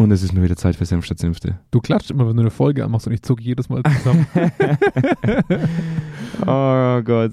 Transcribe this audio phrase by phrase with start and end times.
[0.00, 1.58] Und es ist nur wieder Zeit für Senf statt Senfte.
[1.72, 4.28] Du klatscht immer, wenn du eine Folge anmachst und ich zucke jedes Mal zusammen.
[6.46, 7.32] oh Gott.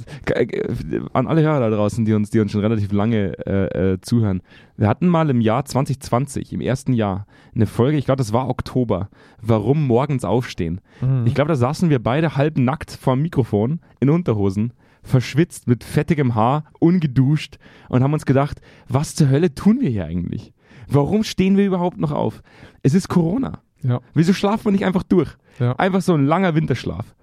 [1.14, 4.42] An alle Hörer da draußen, die uns, die uns schon relativ lange äh, äh, zuhören.
[4.78, 8.50] Wir hatten mal im Jahr 2020, im ersten Jahr, eine Folge, ich glaube, das war
[8.50, 9.10] Oktober,
[9.40, 10.82] warum morgens aufstehen.
[11.02, 11.28] Mhm.
[11.28, 14.74] Ich glaube, da saßen wir beide halb nackt vor dem Mikrofon in Unterhosen
[15.04, 20.06] verschwitzt, mit fettigem Haar, ungeduscht und haben uns gedacht, was zur Hölle tun wir hier
[20.06, 20.55] eigentlich?
[20.88, 22.42] Warum stehen wir überhaupt noch auf?
[22.84, 23.62] Es ist Corona.
[23.82, 24.02] Ja.
[24.14, 25.30] Wieso schlafen wir nicht einfach durch?
[25.60, 25.74] Ja.
[25.74, 27.16] Einfach so ein langer Winterschlaf.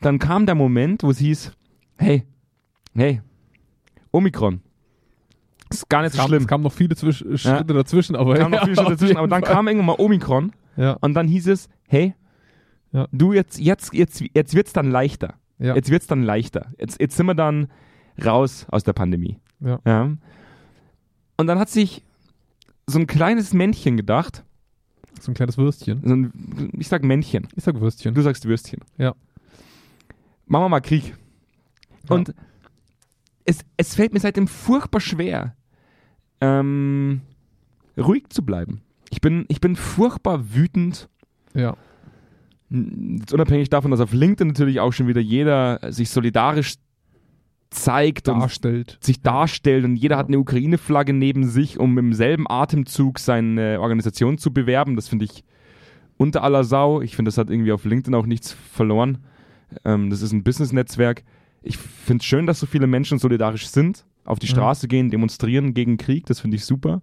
[0.00, 1.52] Dann kam der Moment, wo es hieß,
[1.98, 2.24] hey,
[2.94, 3.20] hey,
[4.12, 4.60] Omikron.
[5.70, 6.42] Ist gar nicht es so schlimm.
[6.42, 7.62] Es kamen noch viele Zwisch Schritte ja.
[7.62, 10.52] dazwischen, aber kam noch viele Schritte dazwischen, aber dann kam irgendwann mal Omikron
[11.00, 12.14] und dann hieß es, hey,
[13.12, 15.34] du jetzt, jetzt, jetzt, jetzt wird's dann leichter.
[15.58, 16.72] Jetzt wird's dann leichter.
[16.78, 17.68] Jetzt, jetzt sind wir dann
[18.24, 19.38] raus aus der Pandemie.
[19.60, 22.04] Und dann hat sich
[22.90, 24.44] so ein kleines Männchen gedacht.
[25.20, 26.00] So ein kleines Würstchen.
[26.04, 27.48] So ein, ich sag Männchen.
[27.56, 28.14] Ich sag Würstchen.
[28.14, 28.80] Du sagst Würstchen.
[28.96, 29.14] Ja.
[30.46, 31.14] Machen wir mal Krieg.
[32.08, 32.16] Ja.
[32.16, 32.34] Und
[33.44, 35.54] es, es fällt mir seitdem furchtbar schwer,
[36.40, 37.20] ähm,
[37.96, 38.80] ruhig zu bleiben.
[39.10, 41.08] Ich bin, ich bin furchtbar wütend.
[41.54, 41.76] Ja.
[42.70, 46.76] Jetzt unabhängig davon, dass auf LinkedIn natürlich auch schon wieder jeder sich solidarisch
[47.70, 48.94] zeigt darstellt.
[48.94, 53.80] und sich darstellt und jeder hat eine Ukraine-Flagge neben sich, um im selben Atemzug seine
[53.80, 54.96] Organisation zu bewerben.
[54.96, 55.44] Das finde ich
[56.16, 57.00] unter aller Sau.
[57.00, 59.18] Ich finde, das hat irgendwie auf LinkedIn auch nichts verloren.
[59.84, 61.22] Ähm, das ist ein Business-Netzwerk.
[61.62, 64.88] Ich finde es schön, dass so viele Menschen solidarisch sind, auf die Straße mhm.
[64.88, 66.26] gehen, demonstrieren gegen Krieg.
[66.26, 67.02] Das finde ich super.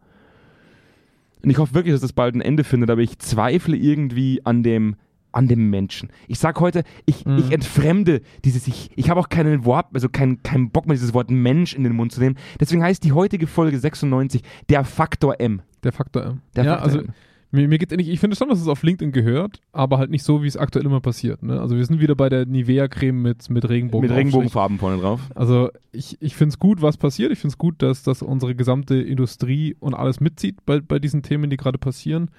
[1.44, 4.64] Und ich hoffe wirklich, dass das bald ein Ende findet, aber ich zweifle irgendwie an
[4.64, 4.96] dem
[5.38, 6.10] an dem Menschen.
[6.28, 7.38] Ich sage heute, ich, mhm.
[7.38, 11.14] ich entfremde dieses, ich, ich habe auch keinen Wort, also keinen kein Bock mehr, dieses
[11.14, 12.38] Wort Mensch in den Mund zu nehmen.
[12.60, 15.62] Deswegen heißt die heutige Folge 96 der Faktor M.
[15.84, 16.42] Der Faktor M.
[16.56, 17.14] Der ja, Faktor also M.
[17.52, 20.24] Mir, mir geht's ähnlich, ich finde schon, dass es auf LinkedIn gehört, aber halt nicht
[20.24, 21.44] so, wie es aktuell immer passiert.
[21.44, 21.62] Ne?
[21.62, 24.10] Also wir sind wieder bei der Nivea-Creme mit, mit Regenbogen.
[24.10, 25.22] Mit Regenbogenfarben vorne drauf.
[25.34, 27.32] Also ich, ich finde es gut, was passiert.
[27.32, 31.22] Ich finde es gut, dass, dass unsere gesamte Industrie und alles mitzieht bei, bei diesen
[31.22, 32.32] Themen, die gerade passieren.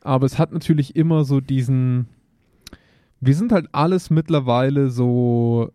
[0.00, 2.06] Aber es hat natürlich immer so diesen,
[3.20, 5.70] wir sind halt alles mittlerweile so,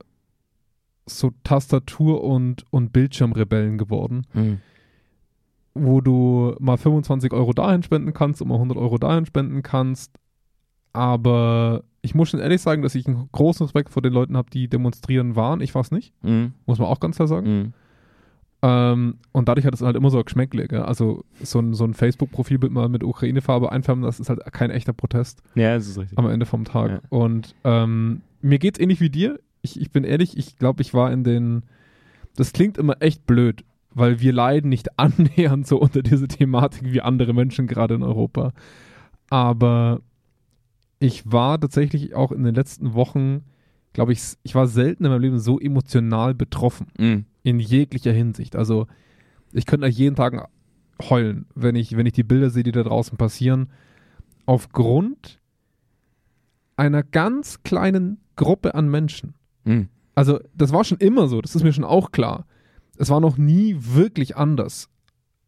[1.05, 4.27] so Tastatur- und, und Bildschirmrebellen geworden.
[4.33, 4.59] Mhm.
[5.73, 10.11] Wo du mal 25 Euro dahin spenden kannst und mal 100 Euro dahin spenden kannst.
[10.93, 14.49] Aber ich muss schon ehrlich sagen, dass ich einen großen Respekt vor den Leuten habe,
[14.49, 15.61] die demonstrieren waren.
[15.61, 16.13] Ich war es nicht.
[16.23, 16.53] Mhm.
[16.65, 17.47] Muss man auch ganz klar sagen.
[17.47, 17.73] Mhm.
[18.63, 20.67] Ähm, und dadurch hat es halt immer so ein Geschmäckle.
[20.67, 20.83] Gell?
[20.83, 24.93] Also so ein, so ein Facebook-Profilbild mal mit Ukraine-Farbe einfärben, das ist halt kein echter
[24.93, 25.41] Protest.
[25.55, 26.17] Ja, das ist richtig.
[26.17, 26.91] Am Ende vom Tag.
[26.91, 27.01] Ja.
[27.09, 29.39] Und ähm, mir geht's ähnlich wie dir.
[29.63, 31.63] Ich, ich bin ehrlich, ich glaube, ich war in den.
[32.35, 33.63] Das klingt immer echt blöd,
[33.93, 38.53] weil wir leiden nicht annähernd so unter dieser Thematik wie andere Menschen gerade in Europa.
[39.29, 40.01] Aber
[40.99, 43.43] ich war tatsächlich auch in den letzten Wochen,
[43.93, 46.87] glaube ich, ich war selten in meinem Leben so emotional betroffen.
[46.99, 47.25] Mhm.
[47.43, 48.55] In jeglicher Hinsicht.
[48.55, 48.87] Also
[49.51, 50.49] ich könnte jeden Tag
[51.01, 53.69] heulen, wenn ich, wenn ich die Bilder sehe, die da draußen passieren.
[54.45, 55.39] Aufgrund
[56.75, 59.33] einer ganz kleinen Gruppe an Menschen.
[59.63, 59.89] Mhm.
[60.15, 62.45] Also das war schon immer so, das ist mir schon auch klar.
[62.97, 64.89] Es war noch nie wirklich anders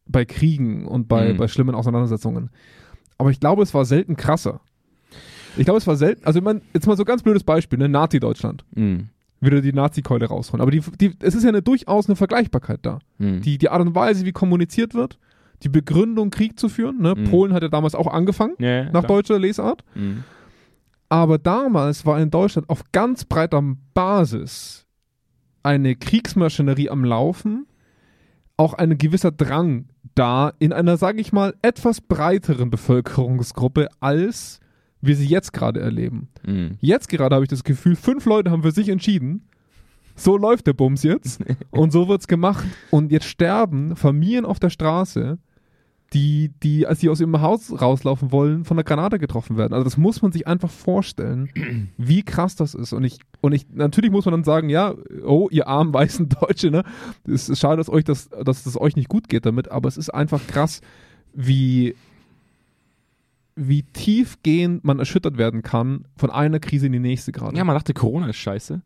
[0.06, 1.36] bei Kriegen und bei, Mhm.
[1.36, 2.50] bei schlimmen Auseinandersetzungen.
[3.18, 4.60] Aber ich glaube, es war selten krasser.
[5.56, 7.88] Ich glaube, es war selten, also ich meine, jetzt mal so ganz blödes Beispiel, ne,
[7.88, 8.64] Nazi-Deutschland.
[8.74, 9.08] Mhm.
[9.44, 10.60] Wieder die Nazi-Keule rausholen.
[10.60, 13.00] Aber die, die, es ist ja eine, durchaus eine Vergleichbarkeit da.
[13.18, 13.42] Mhm.
[13.42, 15.18] Die, die Art und Weise, wie kommuniziert wird,
[15.62, 17.00] die Begründung, Krieg zu führen.
[17.00, 17.14] Ne?
[17.16, 17.24] Mhm.
[17.24, 19.06] Polen hat ja damals auch angefangen, ja, nach klar.
[19.06, 19.84] deutscher Lesart.
[19.94, 20.24] Mhm.
[21.08, 23.62] Aber damals war in Deutschland auf ganz breiter
[23.94, 24.86] Basis
[25.62, 27.66] eine Kriegsmaschinerie am Laufen,
[28.56, 34.60] auch ein gewisser Drang da in einer, sage ich mal, etwas breiteren Bevölkerungsgruppe, als
[35.06, 36.28] wir sie jetzt gerade erleben.
[36.46, 36.72] Mhm.
[36.80, 39.48] Jetzt gerade habe ich das Gefühl, fünf Leute haben für sich entschieden,
[40.16, 42.66] so läuft der Bums jetzt und so wird's gemacht.
[42.90, 45.38] Und jetzt sterben Familien auf der Straße,
[46.12, 49.72] die, die, als sie aus ihrem Haus rauslaufen wollen, von einer Granate getroffen werden.
[49.72, 51.50] Also das muss man sich einfach vorstellen,
[51.98, 52.92] wie krass das ist.
[52.92, 56.70] Und ich, und ich, natürlich muss man dann sagen, ja, oh, ihr armen weißen Deutsche,
[56.70, 56.84] ne?
[57.26, 59.96] Es ist schade, dass euch das, dass es euch nicht gut geht damit, aber es
[59.96, 60.80] ist einfach krass,
[61.32, 61.96] wie,
[63.56, 67.56] wie tiefgehend man erschüttert werden kann von einer Krise in die nächste gerade.
[67.56, 68.82] Ja, man dachte, Corona ist scheiße.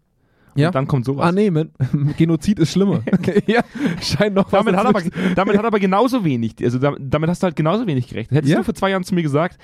[0.56, 0.68] Ja.
[0.68, 1.26] Und dann kommt sowas.
[1.26, 1.70] Ah, nee, man,
[2.16, 3.02] Genozid ist schlimmer.
[3.46, 3.62] ja,
[4.02, 5.02] scheint noch was damit, hat aber,
[5.36, 8.38] damit hat aber genauso wenig, also damit, damit hast du halt genauso wenig gerechnet.
[8.38, 8.58] Hättest Ja.
[8.58, 9.58] du vor zwei Jahren zu mir gesagt,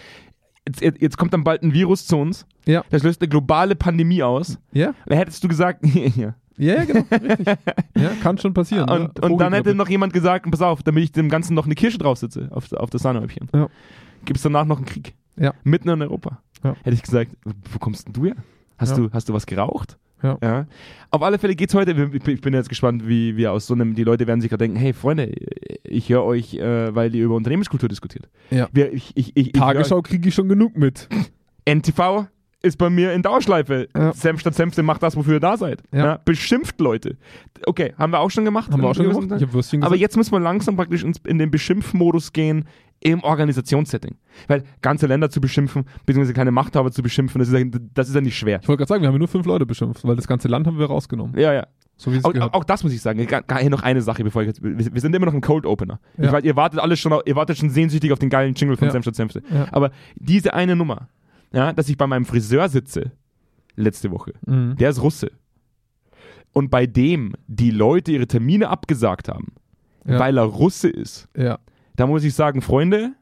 [0.81, 2.85] jetzt, jetzt kommt dann bald ein Virus zu uns, Ja.
[2.91, 5.85] das löst eine globale Pandemie aus, Ja, dann hättest du gesagt,
[6.17, 6.35] ja.
[6.59, 7.47] ja, ja, genau, richtig.
[7.97, 8.89] Ja, kann schon passieren.
[8.89, 11.75] Und, und dann hätte noch jemand gesagt, pass auf, damit ich dem Ganzen noch eine
[11.75, 13.49] Kirsche drauf sitze, auf, auf das Sahnehäubchen.
[13.53, 13.69] Ja.
[14.25, 15.15] Gibt es danach noch einen Krieg.
[15.37, 15.53] Ja.
[15.65, 16.41] Mitten in Europa.
[16.63, 16.75] Ja.
[16.83, 18.37] Hätte ich gesagt, wo kommst denn du her?
[18.79, 18.97] Hast, Ja.
[19.05, 19.99] du, hast du was geraucht?
[20.23, 20.65] Ja.
[21.11, 21.91] Auf alle Fälle geht's heute,
[22.25, 24.79] ich bin- jetzt gespannt, wie wir aus so einem, die Leute werden sich gerade denken,
[24.79, 25.31] hey Freunde,
[25.83, 28.27] ich höre euch, äh, weil ihr über Unternehmenskultur diskutiert.
[28.51, 28.69] Ja.
[28.73, 31.09] Wir, ich, ich, ich, Tagesschau kriege ich schon genug mit.
[31.69, 32.27] NTV
[32.63, 33.89] ist bei mir in Dauerschleife.
[33.95, 34.15] Ja.
[34.15, 35.83] Senf statt Senfte macht das, wofür ihr da seid.
[35.93, 36.19] Ja.
[36.25, 37.19] Beschimpft Leute.
[37.67, 38.73] Okay, haben wir auch schon gemacht.
[38.73, 39.13] Haben wir auch schon
[39.53, 42.65] Würstchen Aber jetzt müssen wir langsam praktisch in den Beschimpfmodus gehen
[43.01, 44.17] im Organisationssetting.
[44.49, 47.65] Weil ganze Länder zu beschimpfen, beziehungsweise keine Machthaber zu beschimpfen, das ist ja,
[47.95, 48.61] das ist ja nicht schwer.
[48.63, 50.67] Ich wollte gerade sagen, wir haben ja nur fünf Leute beschimpft, weil das ganze Land
[50.67, 51.39] haben wir rausgenommen.
[51.39, 51.67] Ja, ja.
[51.97, 53.21] So Auch, auch das muss ich sagen.
[53.21, 54.61] Hier noch eine Sache, bevor ich jetzt.
[54.63, 56.01] Wir, sind immer noch im Cold Opener.
[56.19, 56.33] Ja.
[56.33, 58.93] Weiß, ihr wartet alles schon, ihr wartet schon sehnsüchtig auf den geilen Jingle von Ja.
[58.93, 59.43] Senf statt Senfte.
[59.49, 59.69] Ja.
[59.71, 61.09] Aber diese eine Nummer,
[61.53, 63.13] ja, dass ich bei meinem Friseur sitze,
[63.77, 64.77] letzte Woche, Mhm.
[64.77, 65.31] der ist Russe.
[66.53, 69.53] Und bei dem die Leute ihre Termine abgesagt haben,
[70.05, 71.59] weil er Russe ist, ja,
[71.97, 73.13] da muss ich sagen, Freunde,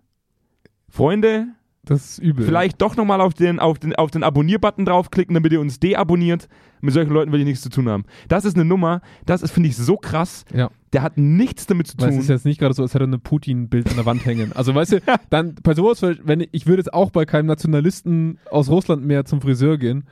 [0.88, 1.46] Freunde,
[1.84, 2.46] das ist übel.
[2.46, 6.48] vielleicht doch nochmal auf den, auf den, auf den Abonnier-Button draufklicken, damit ihr uns deabonniert.
[6.80, 8.04] Mit solchen Leuten will ich nichts zu tun haben.
[8.28, 10.44] Das ist eine Nummer, das ist, finde ich, so krass.
[10.54, 10.70] Ja.
[10.92, 12.22] Der hat nichts damit zu Weil es tun.
[12.22, 14.52] ist jetzt nicht gerade so, als hätte er ein Putin-Bild an der Wand hängen.
[14.52, 18.38] Also weißt du, dann bei sowas, wenn ich, ich würde jetzt auch bei keinem Nationalisten
[18.50, 20.04] aus Russland mehr zum Friseur gehen,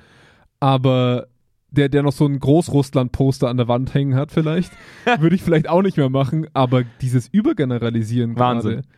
[0.58, 1.28] aber
[1.70, 4.72] der, der noch so ein Großrussland-Poster an der Wand hängen hat, vielleicht,
[5.20, 6.46] würde ich vielleicht auch nicht mehr machen.
[6.52, 8.70] Aber dieses Übergeneralisieren Wahnsinn.
[8.72, 8.88] gerade.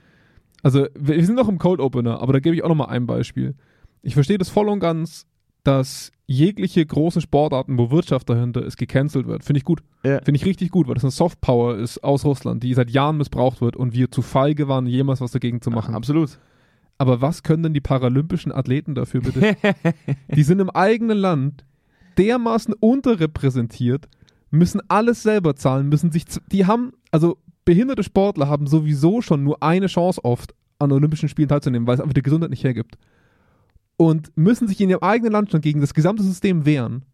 [0.63, 3.07] Also wir sind noch im Cold Opener, aber da gebe ich auch noch mal ein
[3.07, 3.55] Beispiel.
[4.03, 5.27] Ich verstehe das voll und ganz,
[5.65, 9.45] dass jegliche große Sportarten, wo Wirtschaft dahinter ist, gecancelt wird.
[9.45, 9.83] Finde ich gut.
[10.05, 10.21] Ja.
[10.23, 13.61] Finde ich richtig gut, weil das eine Softpower ist aus Russland, die seit Jahren missbraucht
[13.61, 15.95] wird und wir zu feige waren, jemals was dagegen zu machen.
[15.95, 16.39] Absolut.
[16.99, 19.57] Aber was können denn die paralympischen Athleten dafür bitte?
[20.35, 21.65] die sind im eigenen Land
[22.19, 24.09] dermaßen unterrepräsentiert,
[24.51, 29.63] müssen alles selber zahlen, müssen sich, die haben, also behinderte Sportler haben sowieso schon nur
[29.63, 32.99] eine Chance oft, an Olympischen Spielen teilzunehmen, weil es einfach die Gesundheit nicht hergibt.
[33.97, 37.05] Und müssen sich in ihrem eigenen Land schon gegen das gesamte System wehren.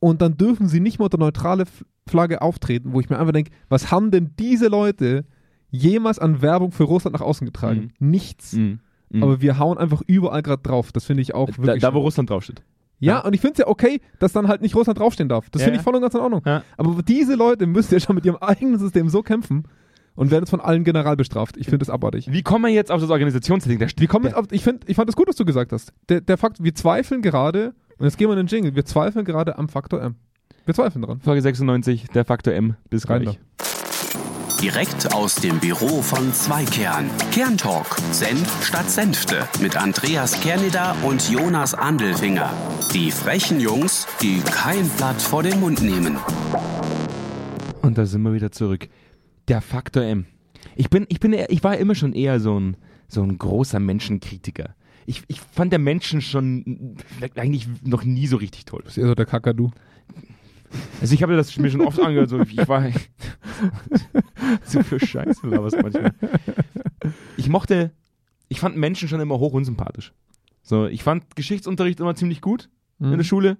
[0.00, 1.64] Und dann dürfen sie nicht mal unter neutrale
[2.08, 5.24] Flagge auftreten, wo ich mir einfach denke, was haben denn diese Leute
[5.70, 7.92] jemals an Werbung für Russland nach außen getragen?
[7.98, 8.54] Nichts.
[8.54, 8.80] Mhm.
[9.10, 9.22] Mhm.
[9.22, 10.92] Aber wir hauen einfach überall gerade drauf.
[10.92, 11.82] Das finde ich auch da, wirklich.
[11.82, 12.62] da, wo Russland draufsteht.
[13.00, 13.20] Ja, ja.
[13.24, 15.50] und ich finde es ja okay, dass dann halt nicht Russland draufstehen darf.
[15.50, 16.42] Das Ja, finde ich voll und ganz in Ordnung.
[16.44, 16.62] Ja.
[16.76, 19.64] Aber diese Leute müssen ja schon mit ihrem eigenen System so kämpfen
[20.14, 21.56] und werden jetzt von allen general bestraft.
[21.56, 22.30] Ich finde das abartig.
[22.32, 23.78] Wie kommen wir jetzt auf das Organisationssetting?
[23.78, 25.44] Da steht- Wir kommen der- jetzt auf, ich, find, ich fand es gut, was du
[25.44, 25.92] gesagt hast.
[26.08, 29.24] Der, der Fakt, wir zweifeln gerade, und jetzt gehen wir in den Jingle, wir zweifeln
[29.24, 30.16] gerade am Faktor M.
[30.64, 31.20] Wir zweifeln dran.
[31.20, 32.74] Folge 96, der Faktor M.
[32.90, 33.38] Bis gleich.
[34.62, 37.08] Direkt aus dem Büro von Zweikern.
[37.30, 37.96] Kerntalk.
[38.10, 39.48] Senf statt Senfte.
[39.60, 42.52] Mit Andreas Kerneder und Jonas Andelfinger.
[42.92, 46.18] Die frechen Jungs, die kein Blatt vor den Mund nehmen.
[47.82, 48.88] Und da sind wir wieder zurück.
[49.46, 50.26] Der Faktor M.
[50.74, 52.76] Ich bin, ich bin, ich war immer schon eher so ein,
[53.06, 54.74] so ein großer Menschenkritiker.
[55.06, 56.96] Ich, ich fand der Menschen schon
[57.36, 58.80] eigentlich noch nie so richtig toll.
[58.82, 59.70] Das ist eher so der Kakadu.
[61.00, 62.84] Also ich habe das mir schon oft angehört, so ich war
[64.64, 66.12] so für Scheiße laberst manchmal.
[67.36, 67.92] Ich mochte,
[68.48, 70.12] ich fand Menschen schon immer hoch unsympathisch.
[70.62, 72.68] So, ich fand Geschichtsunterricht immer ziemlich gut
[73.00, 73.56] in der Schule.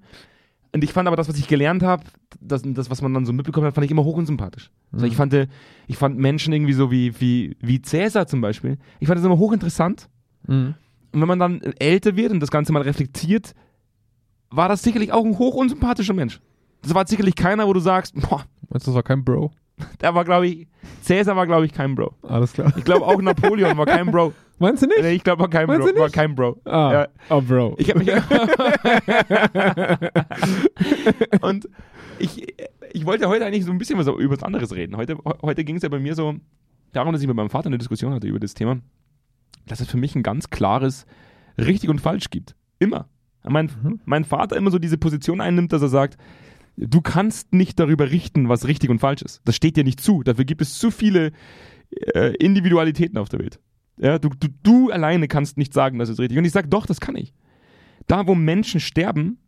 [0.73, 2.05] Und ich fand aber das, was ich gelernt habe,
[2.41, 4.71] das, das, was man dann so mitbekommen hat, fand ich immer hoch unsympathisch.
[4.93, 5.35] Also ich fand,
[5.87, 8.77] ich fand Menschen irgendwie so wie, wie, wie Cäsar zum Beispiel.
[9.01, 10.09] Ich fand das immer hochinteressant.
[10.47, 10.75] Mhm.
[11.13, 13.55] Und wenn man dann älter wird und das Ganze mal reflektiert,
[14.51, 16.41] war das sicherlich auch ein hoch unsympathischer Mensch.
[16.83, 19.51] Das war sicherlich keiner, wo du sagst, boah, Meinst du, das war kein Bro?
[20.01, 20.67] der war, glaube ich,
[21.03, 22.15] Cäsar war, glaube ich, kein Bro.
[22.23, 22.73] Alles klar.
[22.77, 24.33] Ich glaube auch Napoleon war kein Bro.
[24.59, 25.01] Meinst du nicht?
[25.01, 26.01] Nee, ich glaube, war kein Meinst Bro.
[26.01, 26.61] War kein Bro.
[26.65, 27.09] Ah, Ja.
[27.31, 27.77] oh, Bro.
[27.79, 28.11] Ich habe mich.
[31.41, 31.69] und
[32.19, 32.55] ich,
[32.93, 34.97] ich wollte heute eigentlich so ein bisschen was über was anderes reden.
[34.97, 36.35] Heute, heute ging es ja bei mir so
[36.93, 38.79] darum, dass ich mit meinem Vater eine Diskussion hatte über das Thema,
[39.67, 41.07] dass es für mich ein ganz klares
[41.57, 42.55] richtig und falsch gibt.
[42.79, 43.09] Immer.
[43.45, 44.01] Mein, Mhm.
[44.05, 46.19] mein Vater immer so diese Position einnimmt, dass er sagt,
[46.79, 49.41] du kannst nicht darüber richten, was richtig und falsch ist.
[49.45, 50.23] Das steht dir nicht zu.
[50.23, 51.33] Dafür gibt es zu viele
[52.15, 53.61] äh, Individualitäten auf der Welt.
[54.01, 56.39] Ja, du, du, du alleine kannst nicht sagen, das ist richtig.
[56.39, 57.35] Und ich sage, doch, das kann ich.
[58.07, 59.39] Da, wo Menschen sterben,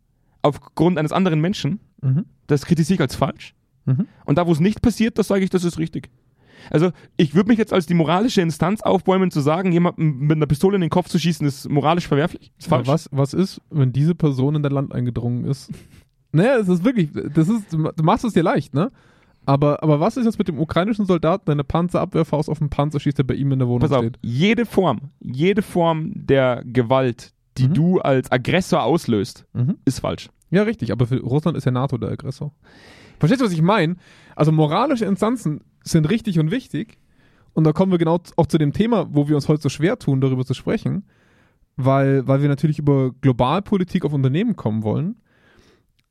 [0.41, 2.25] aufgrund eines anderen Menschen, Mhm.
[2.47, 3.53] das kritisiere ich als falsch.
[3.85, 4.07] Mhm.
[4.25, 6.09] Und da, wo es nicht passiert, das sage ich, das ist richtig.
[6.71, 10.47] Also, ich würde mich jetzt als die moralische Instanz aufbäumen, zu sagen, jemandem mit einer
[10.47, 12.51] Pistole in den Kopf zu schießen, ist moralisch verwerflich.
[12.57, 12.87] Ist Aber falsch.
[12.87, 15.69] was, was ist, wenn diese Person in dein Land eingedrungen ist?
[16.31, 18.91] naja, es ist wirklich, das ist, du machst es dir leicht, ne?
[19.45, 22.99] Aber, aber was ist jetzt mit dem ukrainischen Soldaten, der eine Panzerabwehrfaust auf den Panzer
[22.99, 24.19] schießt, der bei ihm in der Wohnung Pass auf, steht?
[24.21, 27.73] jede Form, jede Form der Gewalt, die Mhm.
[27.73, 29.77] du als Aggressor auslöst, Mhm.
[29.83, 30.29] ist falsch.
[30.51, 32.51] Ja, richtig, aber für Russland ist ja NATO der Aggressor.
[33.19, 33.95] Verstehst du, was ich meine?
[34.35, 36.97] Also moralische Instanzen sind richtig und wichtig.
[37.53, 39.97] Und da kommen wir genau auch zu dem Thema, wo wir uns heute so schwer
[39.97, 41.03] tun, darüber zu sprechen.
[41.77, 45.15] weil, weil wir natürlich über Globalpolitik auf Unternehmen kommen wollen.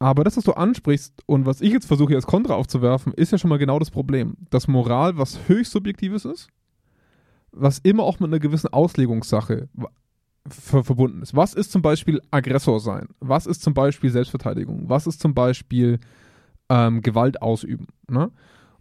[0.00, 3.32] Aber das, was du ansprichst und was ich jetzt versuche hier als Kontra aufzuwerfen, ist
[3.32, 4.34] ja schon mal genau das Problem.
[4.48, 6.48] Dass Moral was höchst Subjektives ist,
[7.52, 9.68] was immer auch mit einer gewissen Auslegungssache
[10.48, 11.36] verbunden ist.
[11.36, 13.08] Was ist zum Beispiel Aggressor sein?
[13.20, 14.88] Was ist zum Beispiel Selbstverteidigung?
[14.88, 16.00] Was ist zum Beispiel
[16.70, 17.88] ähm, Gewalt ausüben?
[18.08, 18.30] Ne?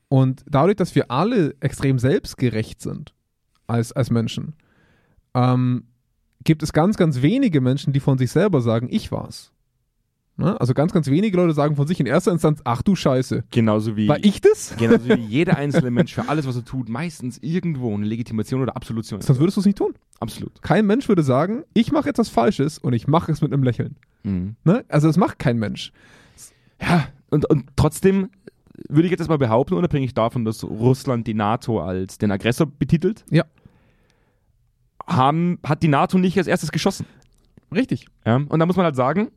[0.07, 3.13] Und dadurch, dass wir alle extrem selbstgerecht sind
[3.67, 4.55] als, als Menschen,
[5.33, 5.83] ähm,
[6.45, 9.51] gibt es ganz, ganz wenige Menschen, die von sich selber sagen, ich war's.
[10.39, 10.59] Ne?
[10.59, 13.97] Also ganz, ganz wenige Leute sagen von sich in erster Instanz, ach du Scheiße, Genauso
[13.97, 14.73] wie, war ich das?
[14.77, 18.75] genauso wie jeder einzelne Mensch für alles, was er tut, meistens irgendwo eine Legitimation oder
[18.77, 19.19] Absolution.
[19.19, 19.93] Sonst würdest du es nicht tun.
[20.21, 20.61] Absolut.
[20.61, 23.63] Kein Mensch würde sagen, ich mache jetzt was Falsches und ich mache es mit einem
[23.63, 23.97] Lächeln.
[24.23, 24.55] Mhm.
[24.63, 24.85] Ne?
[24.87, 25.91] Also das macht kein Mensch.
[26.81, 28.29] Ja, und, und trotzdem
[28.87, 33.25] würde ich jetzt erstmal behaupten, unabhängig davon, dass Russland die NATO als den Aggressor betitelt,
[33.29, 33.43] Ja.
[35.05, 37.05] haben, hat die NATO nicht als erstes geschossen.
[37.73, 38.07] Richtig.
[38.25, 38.37] Ja?
[38.37, 39.29] Und da muss man halt sagen,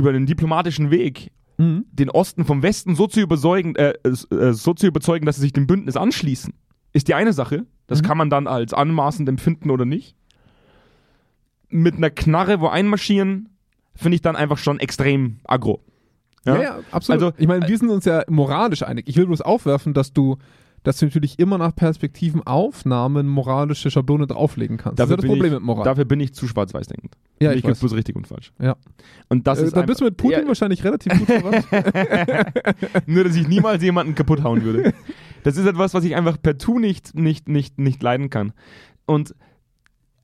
[0.00, 1.84] über den diplomatischen Weg Mhm.
[1.92, 5.52] den Osten vom Westen so zu überzeugen, äh, äh, so zu überzeugen, dass sie sich
[5.52, 6.54] dem Bündnis anschließen,
[6.94, 7.66] ist die eine Sache.
[7.86, 8.06] Das Mhm.
[8.06, 10.16] kann man dann als anmaßend empfinden oder nicht.
[11.68, 13.50] Mit einer Knarre wo einmarschieren,
[13.94, 15.82] finde ich dann einfach schon extrem aggro.
[16.46, 17.22] Ja, ja, absolut.
[17.22, 19.06] Also, ich meine, wir sind uns ja moralisch einig.
[19.08, 20.38] Ich will bloß aufwerfen, dass du,
[20.82, 24.98] dass du natürlich immer nach Perspektiven Aufnahmen moralische Schablone drauflegen kannst.
[24.98, 25.84] das ist das Problem ich, mit Moral.
[25.84, 27.16] Dafür bin ich zu schwarz-weiß denkend.
[27.40, 28.52] ja, ich ich bloß richtig und falsch.
[28.60, 28.76] Ja.
[29.28, 31.66] Und das äh, ist da bist du mit Putin ja, wahrscheinlich relativ gut verwandt.
[33.06, 34.94] nur, dass ich niemals jemanden kaputt hauen würde.
[35.42, 38.52] Das ist etwas, was ich einfach per Tu nicht, nicht, nicht, nicht leiden kann.
[39.06, 39.34] Und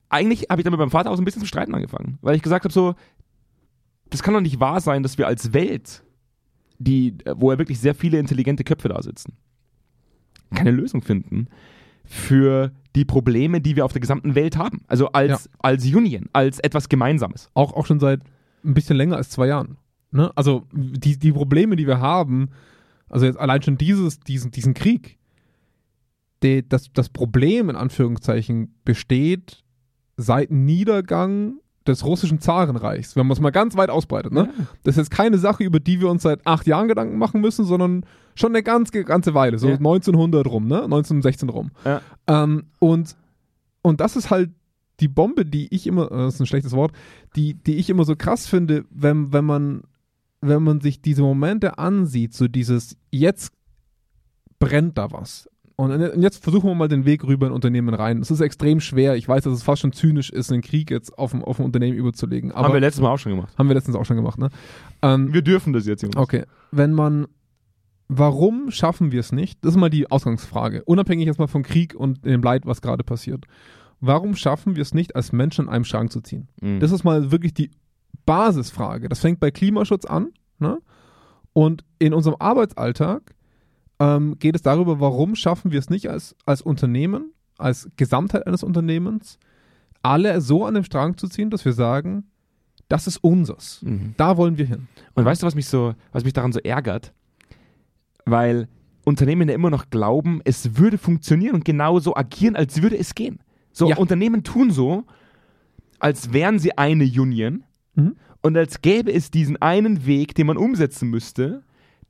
[0.08, 2.42] eigentlich habe ich damit beim Vater auch so ein bisschen zu streiten angefangen, weil ich
[2.42, 2.94] gesagt habe so,
[4.10, 6.02] das kann doch nicht wahr sein, dass wir als Welt,
[6.78, 9.36] die, wo ja wirklich sehr viele intelligente Köpfe da sitzen,
[10.54, 11.48] keine Lösung finden
[12.04, 14.82] für die Probleme, die wir auf der gesamten Welt haben.
[14.86, 17.50] Also als, als Union, als etwas Gemeinsames.
[17.54, 18.20] auch, auch schon seit
[18.64, 19.76] ein bisschen länger als zwei Jahren.
[20.10, 20.30] Ne?
[20.34, 22.50] Also die, die Probleme, die wir haben,
[23.08, 25.18] also jetzt allein schon dieses, diesen, diesen Krieg,
[26.42, 29.62] die, das, das Problem in Anführungszeichen besteht
[30.16, 34.32] seit Niedergang des russischen Zarenreichs, wenn man es mal ganz weit ausbreitet.
[34.32, 34.50] Ne?
[34.82, 37.64] Das ist jetzt keine Sache, über die wir uns seit acht Jahren Gedanken machen müssen,
[37.64, 39.74] sondern schon eine ganz, ganze Weile, so Ja.
[39.76, 40.82] 1900 rum, ne?
[40.84, 41.70] 1916 rum.
[41.84, 42.00] Ja.
[42.26, 43.16] Ähm, und,
[43.82, 44.50] und das ist halt
[45.00, 46.92] die Bombe, die ich immer, äh, das ist ein schlechtes Wort,
[47.36, 49.82] die, die ich immer so krass finde, wenn, wenn man,
[50.40, 53.52] wenn man sich diese Momente ansieht, so dieses, jetzt
[54.58, 55.48] brennt da was.
[55.78, 58.18] Und jetzt versuchen wir mal den Weg rüber in Unternehmen rein.
[58.22, 59.14] Es ist extrem schwer.
[59.16, 61.66] Ich weiß, dass es fast schon zynisch ist, einen Krieg jetzt auf ein, auf ein
[61.66, 62.50] Unternehmen überzulegen.
[62.50, 63.52] Aber Haben wir letztes Mal auch schon gemacht.
[63.58, 64.48] haben wir letztens auch schon gemacht, ne?
[65.02, 66.16] Ähm, Wir dürfen das jetzt, Jungs.
[66.16, 67.26] Okay, wenn man,
[68.08, 69.62] warum schaffen wir es nicht?
[69.64, 70.82] Das ist mal die Ausgangsfrage.
[70.84, 73.44] Unabhängig erstmal vom Krieg und dem Leid, was gerade passiert.
[74.00, 76.48] Warum schaffen wir es nicht, als Menschen in einem Schrank zu ziehen?
[76.62, 76.80] Mhm.
[76.80, 77.70] Das ist mal wirklich die
[78.24, 79.10] Basisfrage.
[79.10, 80.28] Das fängt bei Klimaschutz an.
[80.58, 80.78] Ne?
[81.52, 83.34] Und in unserem Arbeitsalltag
[83.98, 88.62] ähm, geht es darüber, warum schaffen wir es nicht als, als Unternehmen, als Gesamtheit eines
[88.62, 89.38] Unternehmens,
[90.02, 92.24] alle so an dem Strang zu ziehen, dass wir sagen,
[92.88, 93.80] das ist unseres.
[93.82, 94.14] Mhm.
[94.16, 94.86] Da wollen wir hin.
[95.14, 97.12] Und weißt du, was mich so, was mich daran so ärgert?
[98.24, 98.68] Weil
[99.04, 103.38] Unternehmen ja immer noch glauben, es würde funktionieren und genauso agieren, als würde es gehen.
[103.72, 103.96] So, Ja.
[103.96, 105.04] Unternehmen tun so,
[105.98, 108.16] als wären sie eine Union Mhm.
[108.42, 111.62] und als gäbe es diesen einen Weg, den man umsetzen müsste,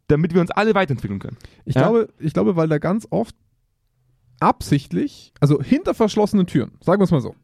[0.09, 1.37] damit wir uns alle weiterentwickeln können.
[1.65, 1.83] Ich, Ja?
[1.83, 3.35] glaube, ich glaube, weil da ganz oft
[4.41, 7.35] absichtlich, also hinter verschlossenen Türen, sagen wir es mal so.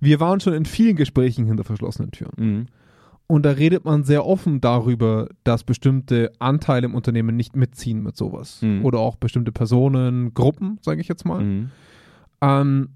[0.00, 2.32] Wir waren schon in vielen Gesprächen hinter verschlossenen Türen.
[2.36, 2.66] Mhm.
[3.28, 8.16] Und da redet man sehr offen darüber, dass bestimmte Anteile im Unternehmen nicht mitziehen mit
[8.16, 8.60] sowas.
[8.62, 8.84] Mhm.
[8.84, 11.42] Oder auch bestimmte Personen, Gruppen, sage ich jetzt mal.
[11.42, 11.70] Mhm.
[12.40, 12.88] Ähm,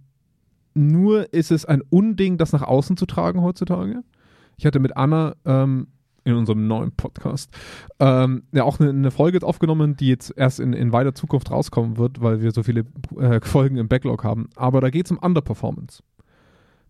[0.75, 4.03] nur ist es ein Unding, das nach außen zu tragen heutzutage.
[4.59, 5.87] Ich hatte mit Anna ähm,
[6.27, 7.51] in unserem neuen Podcast
[8.01, 11.99] ähm, ja auch eine, eine Folge aufgenommen, die jetzt erst in, in weiter Zukunft rauskommen
[11.99, 12.85] wird, weil wir so viele
[13.19, 14.49] äh, Folgen im Backlog haben.
[14.57, 16.03] Aber da geht es um Underperformance.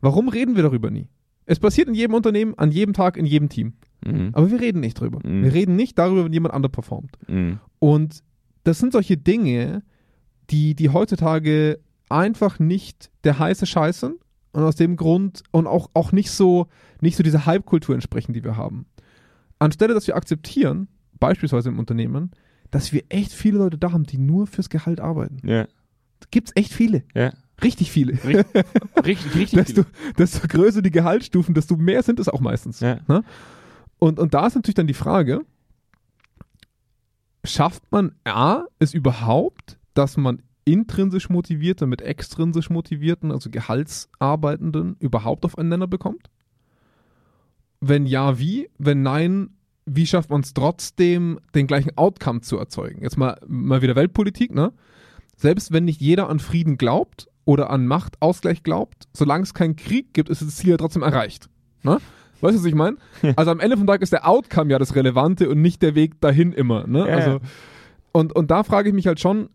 [0.00, 1.08] Warum reden wir darüber nie?
[1.44, 3.74] Es passiert in jedem Unternehmen, an jedem Tag, in jedem Team.
[4.04, 4.30] Mhm.
[4.32, 5.20] Aber wir reden nicht drüber.
[5.22, 5.44] Mhm.
[5.44, 7.16] Wir reden nicht darüber, wenn jemand underperformt.
[7.28, 7.60] Mhm.
[7.78, 8.22] Und
[8.64, 9.82] das sind solche Dinge,
[10.50, 11.78] die, die heutzutage
[12.08, 14.16] einfach nicht der heiße Scheiß sind
[14.52, 16.66] und aus dem Grund und auch, auch nicht so,
[17.00, 18.86] nicht so dieser Hype-Kultur entsprechen, die wir haben.
[19.58, 22.30] Anstelle, dass wir akzeptieren, beispielsweise im Unternehmen,
[22.70, 25.46] dass wir echt viele Leute da haben, die nur fürs Gehalt arbeiten.
[25.46, 25.66] Ja.
[26.30, 27.04] Gibt's echt viele.
[27.14, 27.32] Ja.
[27.62, 28.12] Richtig viele.
[29.04, 29.50] Richtig, richtig.
[29.52, 29.84] desto,
[30.18, 32.80] desto größer die Gehaltsstufen, desto mehr sind es auch meistens.
[32.80, 32.98] Ja.
[33.98, 35.44] Und, und da ist natürlich dann die Frage,
[37.44, 45.44] schafft man A, es überhaupt, dass man intrinsisch Motivierter mit extrinsisch Motivierten, also Gehaltsarbeitenden, überhaupt
[45.44, 46.28] auf einen Nenner bekommt?
[47.80, 48.68] Wenn ja, wie?
[48.78, 49.50] Wenn nein,
[49.87, 53.02] wie schafft man es trotzdem, den gleichen Outcome zu erzeugen?
[53.02, 54.73] Jetzt mal, mal wieder Weltpolitik, ne?
[55.37, 60.14] Selbst wenn nicht jeder an Frieden glaubt oder an Machtausgleich glaubt, solange es keinen Krieg
[60.14, 61.49] gibt, ist das Ziel ja trotzdem erreicht.
[61.83, 61.99] Ne?
[62.40, 62.97] Weißt du, was ich meine?
[63.37, 66.21] Also am Ende vom Tag ist der Outcome ja das Relevante und nicht der Weg
[66.21, 66.87] dahin immer.
[66.87, 67.00] Ne?
[67.00, 67.40] Ja, also,
[68.12, 69.50] und, und da frage ich mich halt schon,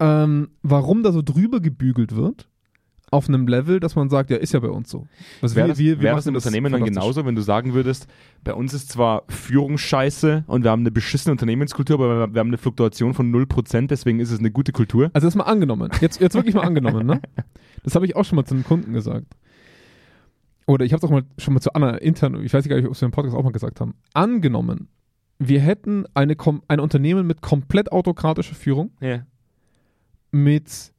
[0.00, 2.48] ähm, warum da so drüber gebügelt wird
[3.14, 5.06] auf einem Level, dass man sagt, ja, ist ja bei uns so.
[5.40, 8.06] Also Wäre das, wir- wir wär das im Unternehmen dann genauso, wenn du sagen würdest,
[8.42, 12.48] bei uns ist zwar Führung scheiße und wir haben eine beschissene Unternehmenskultur, aber wir- haben
[12.48, 15.10] eine Fluktuation von 0%, deswegen ist es eine gute Kultur.
[15.14, 15.90] Also das mal angenommen.
[16.00, 17.20] Jetzt, jetzt wirklich mal angenommen, ne?
[17.84, 19.26] Das habe ich auch schon mal zu einem Kunden gesagt.
[20.66, 22.86] Oder ich habe es auch mal schon mal zu Anna intern, ich weiß gar nicht,
[22.88, 23.94] ob wir im Podcast auch mal gesagt haben.
[24.14, 24.88] Angenommen,
[25.38, 26.34] wir hätten eine,
[26.68, 29.26] ein Unternehmen mit komplett autokratischer Führung, Ja.
[30.30, 30.92] mit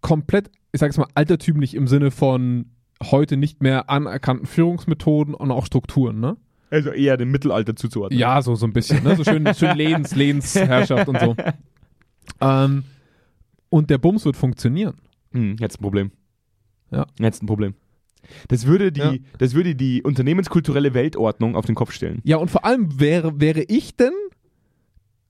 [0.00, 2.66] komplett, ich sage es mal, altertümlich im Sinne von
[3.02, 6.36] heute nicht mehr anerkannten Führungsmethoden und auch Strukturen, ne?
[6.70, 8.18] Also eher dem Mittelalter zuzuordnen.
[8.18, 9.14] Ja, so, so ein bisschen, ne?
[9.14, 11.36] So schön, schön Lehns, Lehnsherrschaft und so.
[12.40, 12.82] Ähm,
[13.68, 14.94] und der Bums wird funktionieren.
[15.30, 16.10] Hm, jetzt ein Problem.
[16.90, 17.06] Ja.
[17.20, 17.74] Jetzt ein Problem.
[18.48, 19.14] Das würde, die, Ja.
[19.38, 22.20] das würde die unternehmenskulturelle Weltordnung auf den Kopf stellen.
[22.24, 24.12] Ja, und vor allem wäre, wäre ich denn,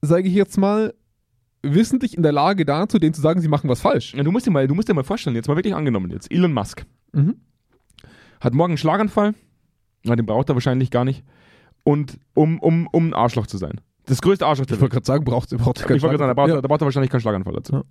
[0.00, 0.94] sage ich jetzt mal,
[1.64, 4.14] wissentlich in der Lage dazu, denen zu sagen, sie machen was falsch.
[4.14, 6.30] Ja, du, musst dir mal, du musst dir mal vorstellen, jetzt mal wirklich angenommen jetzt,
[6.30, 7.36] Elon Musk Mhm.
[8.40, 9.34] hat morgen einen Schlaganfall,
[10.04, 11.24] na, den braucht er wahrscheinlich gar nicht,
[11.84, 13.80] und um, um, um ein Arschloch zu sein.
[14.06, 16.18] Das größte Arschloch der Ich wollte gerade sagen, braucht ihr braucht ihr Ich wollte gerade
[16.18, 16.54] sagen, da braucht, ja.
[16.56, 17.72] er- da braucht er wahrscheinlich keinen Schlaganfall dazu.
[17.74, 17.82] Ja.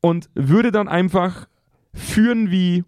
[0.00, 1.48] Und würde dann einfach
[1.94, 2.84] führen wie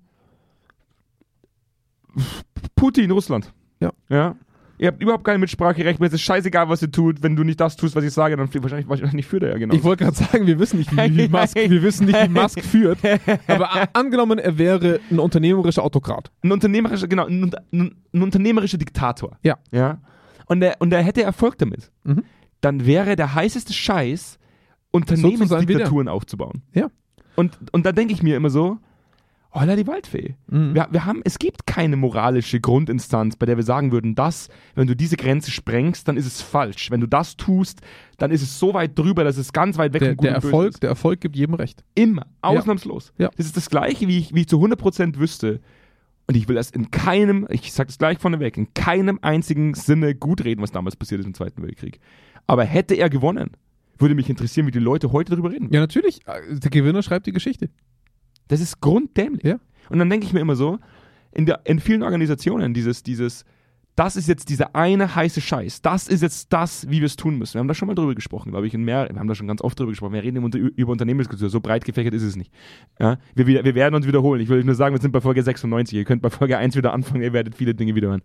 [2.77, 3.53] Putin Russland.
[3.81, 3.93] Ja.
[4.09, 4.37] Ja.
[4.77, 7.23] Ihr habt überhaupt keine Mitspracherecht, mir ist es scheißegal, was ihr tut.
[7.23, 9.75] Wenn du nicht das tust, was ich sage, dann wahrscheinlich, wahrscheinlich führt er ja genau.
[9.75, 12.99] Ich wollte gerade sagen, wir wissen nicht, wie, Musk, wir wissen nicht, wie Musk führt.
[13.47, 16.31] Aber angenommen, er wäre ein unternehmerischer Autokrat.
[16.43, 19.39] ein unternehmerischer, genau, ein, ein, ein unternehmerischer Diktator.
[19.43, 19.59] Ja.
[19.71, 19.99] Ja.
[20.47, 21.91] Und er, und er hätte Erfolg damit.
[22.03, 22.25] Mhm.
[22.61, 24.99] Dann wäre der heißeste Scheiß, So.
[24.99, 26.63] Unternehmensdiktaturen aufzubauen.
[26.73, 26.89] Ja.
[27.37, 28.79] Und, und da denke ich mir immer so,
[29.55, 30.35] holla die Waldfee.
[30.49, 30.75] Mhm.
[30.75, 34.87] Wir, wir haben, es gibt keine moralische Grundinstanz, bei der wir sagen würden, das, wenn
[34.87, 36.91] du diese Grenze sprengst, dann ist es falsch.
[36.91, 37.81] Wenn du das tust,
[38.19, 40.35] dann ist es so weit drüber, dass es ganz weit weg Der, von gut der,
[40.35, 40.83] Erfolg, ist.
[40.83, 41.85] der Erfolg gibt jedem recht.
[41.95, 43.13] Immer, ausnahmslos.
[43.17, 43.31] Ja.
[43.37, 45.61] Das ist das Gleiche, wie ich, wie ich zu 100% wüsste.
[46.27, 50.15] Und ich will das in keinem, ich sage das gleich vorneweg, in keinem einzigen Sinne
[50.15, 52.01] gut reden, was damals passiert ist im Zweiten Weltkrieg.
[52.47, 53.51] Aber hätte er gewonnen,
[53.99, 55.69] würde mich interessieren, wie die Leute heute darüber reden.
[55.73, 56.21] Ja, natürlich.
[56.27, 57.69] Äh, Der Gewinner schreibt die Geschichte.
[58.49, 59.45] Das ist grunddämlich.
[59.45, 59.59] Ja.
[59.91, 60.79] Und dann denke ich mir immer so,
[61.33, 63.45] in, der, in vielen Organisationen, dieses, dieses,
[63.97, 67.39] das ist jetzt dieser eine heiße Scheiß, das ist jetzt das, wie wir es tun
[67.39, 67.55] müssen.
[67.55, 69.47] Wir haben da schon mal drüber gesprochen, glaube ich, in mehr, wir haben da schon
[69.47, 70.13] ganz oft drüber gesprochen.
[70.15, 72.53] Wir reden über, über Unternehmenskultur, so breit gefächert ist es nicht.
[72.99, 73.19] Ja?
[73.35, 74.41] Wir, wir werden uns wiederholen.
[74.41, 75.97] Ich will nur sagen, wir sind bei Folge 96.
[75.97, 78.23] Ihr könnt bei Folge 1 wieder anfangen, ihr werdet viele Dinge wiederhören.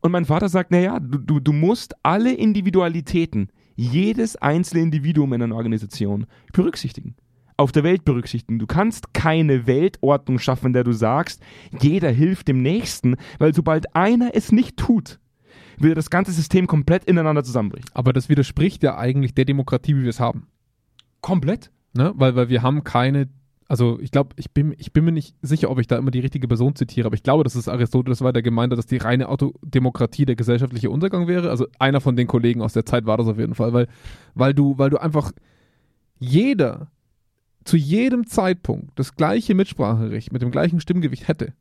[0.00, 5.42] Und mein Vater sagt, naja, du, du, du musst alle Individualitäten, jedes einzelne Individuum in
[5.42, 7.14] einer Organisation berücksichtigen.
[7.60, 8.58] Auf der Welt berücksichtigen.
[8.58, 11.42] Du kannst keine Weltordnung schaffen, in der du sagst,
[11.78, 15.20] jeder hilft dem Nächsten, weil sobald einer es nicht tut,
[15.76, 17.90] will das ganze System komplett ineinander zusammenbrechen.
[17.92, 20.46] Aber das widerspricht ja eigentlich der Demokratie, wie wir es haben.
[21.20, 21.70] Komplett?
[21.92, 22.14] Ne?
[22.16, 23.28] Weil, weil wir haben keine,
[23.68, 26.20] also ich glaube, ich bin, ich bin mir nicht sicher, ob ich da immer die
[26.20, 28.96] richtige Person zitiere, aber ich glaube, dass es Aristoteles war, der gemeint hat, dass die
[28.96, 31.50] reine Autodemokratie der gesellschaftliche Untergang wäre.
[31.50, 33.86] Also einer von den Kollegen aus der Zeit war das auf jeden Fall, weil,
[34.34, 35.32] weil du, weil du einfach
[36.18, 36.88] jeder
[37.64, 41.52] zu jedem Zeitpunkt das gleiche Mitspracherecht mit dem gleichen Stimmgewicht hätte.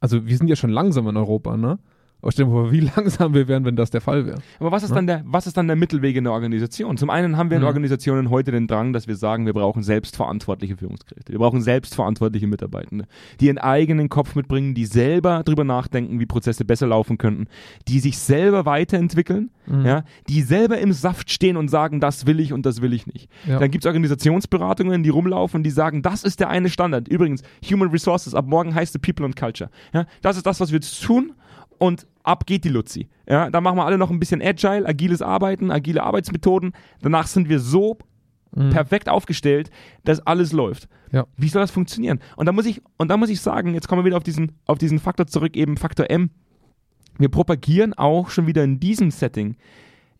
[0.00, 1.78] Also wir sind ja schon langsam in Europa, ne?
[2.24, 4.38] Aber stell dir vor, wie langsam wir wären, wenn das der Fall wäre.
[4.58, 4.94] Aber was ist, Ja.
[4.96, 6.96] dann der, was ist dann der Mittelweg in der Organisation?
[6.96, 7.66] Zum einen haben wir in Mhm.
[7.66, 11.32] Organisationen heute den Drang, dass wir sagen, wir brauchen selbstverantwortliche Führungskräfte.
[11.32, 13.04] Wir brauchen selbstverantwortliche Mitarbeitende,
[13.40, 17.46] die ihren eigenen Kopf mitbringen, die selber drüber nachdenken, wie Prozesse besser laufen könnten,
[17.88, 19.84] die sich selber weiterentwickeln, Mhm.
[19.84, 23.06] ja, die selber im Saft stehen und sagen, das will ich und das will ich
[23.06, 23.28] nicht.
[23.46, 23.58] Ja.
[23.58, 27.06] Dann gibt es Organisationsberatungen, die rumlaufen, die sagen, das ist der eine Standard.
[27.08, 29.68] Übrigens, Human Resources, ab morgen heißt es People and Culture.
[29.92, 31.32] Ja, das ist das, was wir tun
[31.78, 33.08] und ab geht die Luzi.
[33.28, 36.72] Ja, da machen wir alle noch ein bisschen Agile, agiles Arbeiten, agile Arbeitsmethoden.
[37.00, 37.98] Danach sind wir so
[38.56, 38.70] Mhm.
[38.70, 39.70] perfekt aufgestellt,
[40.04, 40.88] dass alles läuft.
[41.10, 41.26] Ja.
[41.36, 42.20] Wie soll das funktionieren?
[42.36, 44.52] Und da muss ich, und da muss ich sagen, jetzt kommen wir wieder auf diesen,
[44.66, 46.30] auf diesen Faktor zurück, eben Faktor M.
[47.18, 49.56] Wir propagieren auch schon wieder in diesem Setting,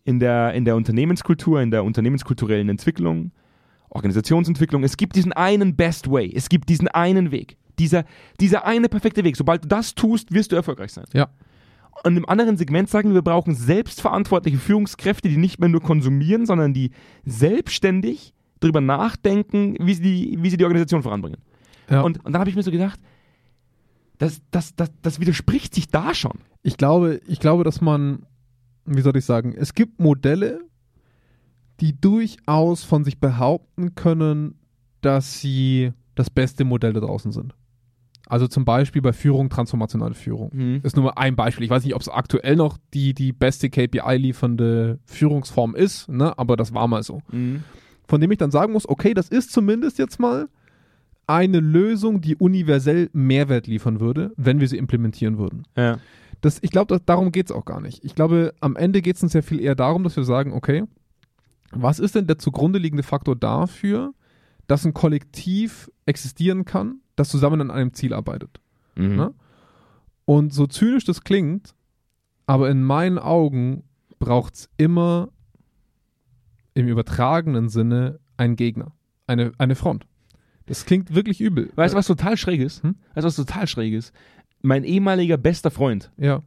[0.03, 3.31] in der, in der Unternehmenskultur, in der unternehmenskulturellen Entwicklung,
[3.89, 4.83] Organisationsentwicklung.
[4.83, 6.33] Es gibt diesen einen Best Way.
[6.35, 7.57] Es gibt diesen einen Weg.
[7.79, 8.03] Dieser,
[8.39, 9.37] dieser eine perfekte Weg.
[9.37, 11.05] Sobald du das tust, wirst du erfolgreich sein.
[11.13, 11.29] Ja.
[12.03, 16.45] Und im anderen Segment sagen wir, wir brauchen selbstverantwortliche Führungskräfte, die nicht mehr nur konsumieren,
[16.45, 16.91] sondern die
[17.25, 21.39] selbstständig drüber nachdenken, wie sie die, wie sie die Organisation voranbringen.
[21.89, 22.01] Ja.
[22.01, 22.99] Und, und dann habe ich mir so gedacht,
[24.17, 26.39] das, das, das, das widerspricht sich da schon.
[26.63, 28.25] Ich glaube, ich glaube, dass man,
[28.85, 30.61] wie soll ich sagen, es gibt Modelle,
[31.79, 34.55] die durchaus von sich behaupten können,
[35.01, 37.53] dass sie das beste Modell da draußen sind.
[38.27, 40.49] Also zum Beispiel bei Führung, transformationale Führung.
[40.53, 40.79] Mhm.
[40.83, 41.65] Ist nur mal ein Beispiel.
[41.65, 46.37] Ich weiß nicht, ob es aktuell noch die, die beste KPI liefernde Führungsform ist, ne?
[46.37, 47.21] aber das war mal so.
[47.31, 47.63] Mhm.
[48.07, 50.47] Von dem ich dann sagen muss, okay, das ist zumindest jetzt mal
[51.27, 55.63] eine Lösung, die universell Mehrwert liefern würde, wenn wir sie implementieren würden.
[55.75, 55.97] Ja.
[56.41, 58.03] Das, ich glaube, darum geht es auch gar nicht.
[58.03, 60.83] Ich glaube, am Ende geht es uns ja viel eher darum, dass wir sagen, okay,
[61.71, 64.13] was ist denn der zugrunde liegende Faktor dafür,
[64.67, 68.59] dass ein Kollektiv existieren kann, das zusammen an einem Ziel arbeitet?
[68.95, 69.15] Mhm.
[69.15, 69.33] Ne?
[70.25, 71.75] Und so zynisch das klingt,
[72.47, 73.83] aber in meinen Augen
[74.19, 75.29] braucht es immer
[76.73, 78.91] im übertragenen Sinne einen Gegner,
[79.27, 80.05] eine, eine Front.
[80.65, 81.71] Das klingt wirklich übel.
[81.75, 82.83] Weißt du, was total schräg ist?
[82.83, 82.95] Hm?
[83.13, 84.13] Weißt du, was total schräg ist?
[84.61, 86.41] Mein ehemaliger bester Freund, Ja,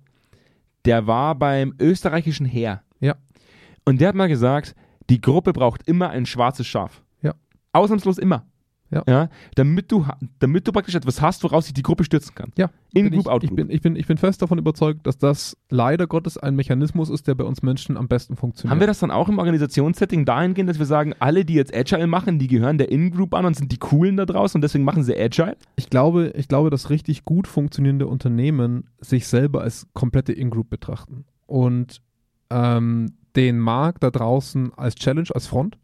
[0.85, 2.83] der war beim österreichischen Heer.
[3.01, 3.17] Ja.
[3.85, 4.75] Und der hat mal gesagt,
[5.11, 7.03] die Gruppe braucht immer ein schwarzes Schaf.
[7.23, 7.35] Ja.
[7.73, 8.47] Ausnahmslos immer.
[8.91, 9.29] Ja.
[9.55, 10.07] damit, du,
[10.39, 12.53] damit du praktisch etwas hast, woraus sich die Gruppe stürzen kann.
[12.57, 12.71] ja.
[12.95, 13.57] In Group, ich, out ich Group.
[13.57, 17.27] bin, ich, bin, ich bin fest davon überzeugt, dass das leider Gottes ein Mechanismus ist,
[17.27, 18.71] der bei uns Menschen am besten funktioniert.
[18.71, 22.07] Haben wir das dann auch im Organisationssetting dahingehend, dass wir sagen, alle, die jetzt Agile
[22.07, 25.03] machen, die gehören der In-Group an und sind die coolen da draußen und deswegen machen
[25.03, 25.59] sie Agile?
[25.77, 31.27] Ich glaube, ich glaube, dass richtig gut funktionierende Unternehmen sich selber als komplette In-Group betrachten
[31.47, 32.01] und
[32.49, 35.79] ähm, den Markt da draußen als Challenge, als Front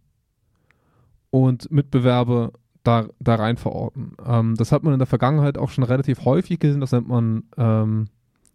[1.30, 2.52] und Mitbewerber
[2.85, 4.12] da, da rein verorten.
[4.25, 6.81] Ähm, das hat man in der Vergangenheit auch schon relativ häufig gesehen.
[6.81, 8.07] Das nennt man, ähm,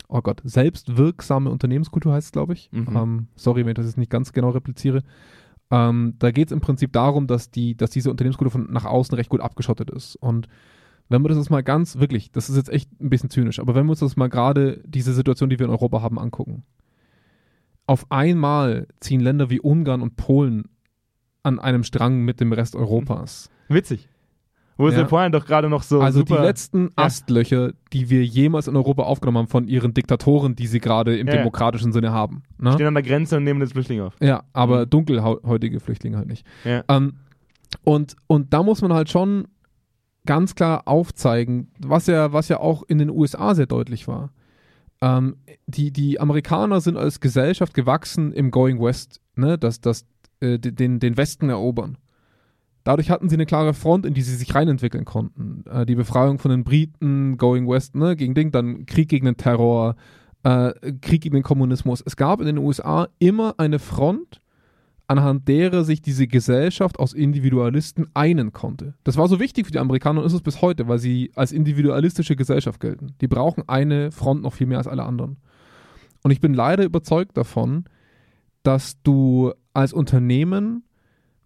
[0.08, 2.70] oh Gott, selbstwirksame Unternehmenskultur heißt es, glaube ich.
[2.72, 2.96] Mhm.
[2.96, 5.04] Ähm, sorry, wenn ich das jetzt nicht ganz genau repliziere.
[5.72, 9.16] Ähm, da geht es im Prinzip darum, dass, die, dass diese Unternehmenskultur von nach außen
[9.16, 10.16] recht gut abgeschottet ist.
[10.16, 10.48] Und
[11.10, 13.74] wenn wir das jetzt mal ganz, wirklich, das ist jetzt echt ein bisschen zynisch, aber
[13.74, 16.64] wenn wir uns das mal gerade, diese Situation, die wir in Europa haben, angucken.
[17.88, 20.66] Auf einmal ziehen Länder wie Ungarn und Polen
[21.42, 23.50] an einem Strang mit dem Rest Europas.
[23.70, 24.08] Witzig.
[24.80, 25.00] Wo Ja.
[25.02, 29.04] ja vorhin doch gerade noch so Also die letzten Astlöcher, die wir jemals in Europa
[29.04, 32.44] aufgenommen haben von ihren Diktatoren, die sie gerade im demokratischen Sinne haben.
[32.58, 32.72] Ne?
[32.74, 34.14] stehen an der Grenze und nehmen das Flüchtling auf.
[34.22, 34.90] Ja, aber Mhm.
[34.90, 36.48] dunkelhäutige Flüchtlinge halt nicht.
[36.64, 37.18] Ähm,
[37.84, 39.50] und, und da muss man halt schon
[40.26, 44.32] ganz klar aufzeigen, was ja, was ja auch in den USA sehr deutlich war.
[45.02, 45.36] Ähm,
[45.68, 49.58] die, die Amerikaner sind als Gesellschaft gewachsen im Going West, ne?
[49.58, 50.06] das, das,
[50.40, 51.98] äh, den, den Westen erobern.
[52.84, 55.64] Dadurch hatten sie eine klare Front, in die sie sich reinentwickeln konnten.
[55.70, 59.38] Äh, die Befreiung von den Briten, Going West, ne, gegen Ding, dann Krieg gegen den
[59.38, 59.96] Terror,
[60.44, 62.02] äh, Krieg gegen den Kommunismus.
[62.06, 64.42] Es gab in den USA immer eine Front,
[65.08, 68.94] anhand derer sich diese Gesellschaft aus Individualisten einen konnte.
[69.04, 71.52] Das war so wichtig für die Amerikaner und ist es bis heute, weil sie als
[71.52, 73.16] individualistische Gesellschaft gelten.
[73.20, 75.38] Die brauchen eine Front noch viel mehr als alle anderen.
[76.22, 77.86] Und ich bin leider überzeugt davon,
[78.62, 80.84] dass du als Unternehmen,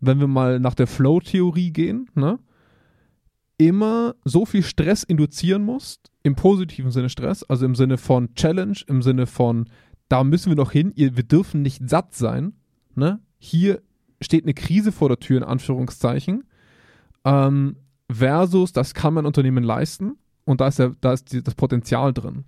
[0.05, 2.39] wenn wir mal nach der Flow-Theorie gehen, ne,
[3.57, 8.77] immer so viel Stress induzieren musst, im positiven Sinne Stress, also im Sinne von Challenge,
[8.87, 9.69] im Sinne von,
[10.09, 12.53] da müssen wir noch hin, ihr, wir dürfen nicht satt sein,
[12.95, 13.19] ne?
[13.37, 13.81] Hier
[14.21, 16.45] steht eine Krise vor der Tür, in Anführungszeichen,
[17.25, 17.77] ähm,
[18.09, 22.13] versus, das kann mein Unternehmen leisten und da ist, ja, da ist die, das Potenzial
[22.13, 22.45] drin.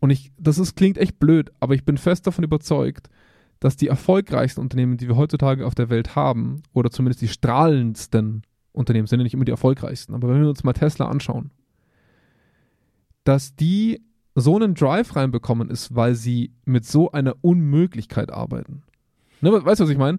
[0.00, 3.10] Und ich, das ist, klingt echt blöd, aber ich bin fest davon überzeugt,
[3.60, 8.42] dass die erfolgreichsten Unternehmen, die wir heutzutage auf der Welt haben, oder zumindest die strahlendsten
[8.72, 11.50] Unternehmen, sind ja nicht immer die erfolgreichsten, aber wenn wir uns mal Tesla anschauen,
[13.24, 14.00] dass die
[14.34, 18.82] so einen Drive reinbekommen ist, weil sie mit so einer Unmöglichkeit arbeiten.
[19.42, 20.18] Ne, we- weißt du, was ich meine?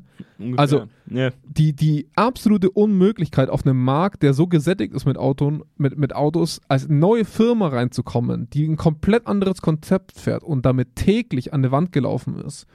[0.58, 1.30] Also- ja.
[1.48, 6.14] Die, die absolute Unmöglichkeit auf einem Markt, der so gesättigt ist mit, Auton, mit, mit
[6.16, 11.62] Autos, als neue Firma reinzukommen, die ein komplett anderes Konzept fährt und damit täglich an
[11.62, 12.68] der Wand gelaufen ist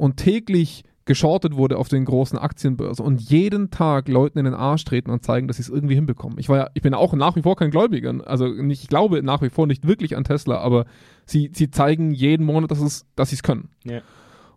[0.00, 4.84] und täglich geschortet wurde auf den großen Aktienbörsen und jeden Tag Leuten in den Arsch
[4.84, 6.38] treten und zeigen, dass sie es irgendwie hinbekommen.
[6.38, 9.22] Ich war ja, ich bin auch nach wie vor kein Gläubiger, also nicht, ich glaube
[9.22, 10.86] nach wie vor nicht wirklich an Tesla, aber
[11.26, 13.68] sie, sie zeigen jeden Monat, dass, es, dass sie es können.
[13.84, 14.00] Ja.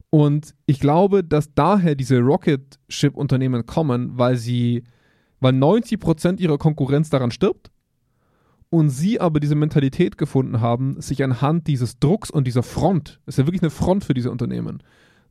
[0.09, 4.83] Und ich glaube, dass daher diese Rocket Ship Unternehmen kommen, weil sie,
[5.39, 7.71] weil 90 Prozent ihrer Konkurrenz daran stirbt
[8.69, 13.33] und sie aber diese Mentalität gefunden haben, sich anhand dieses Drucks und dieser Front, das
[13.33, 14.83] ist ja wirklich eine Front für diese Unternehmen,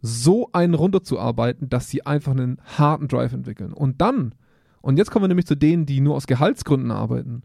[0.02, 3.72] so einen runterzuarbeiten, dass sie einfach einen harten Drive entwickeln.
[3.72, 4.34] Und dann,
[4.80, 7.42] und jetzt kommen wir nämlich zu denen, die nur aus Gehaltsgründen arbeiten,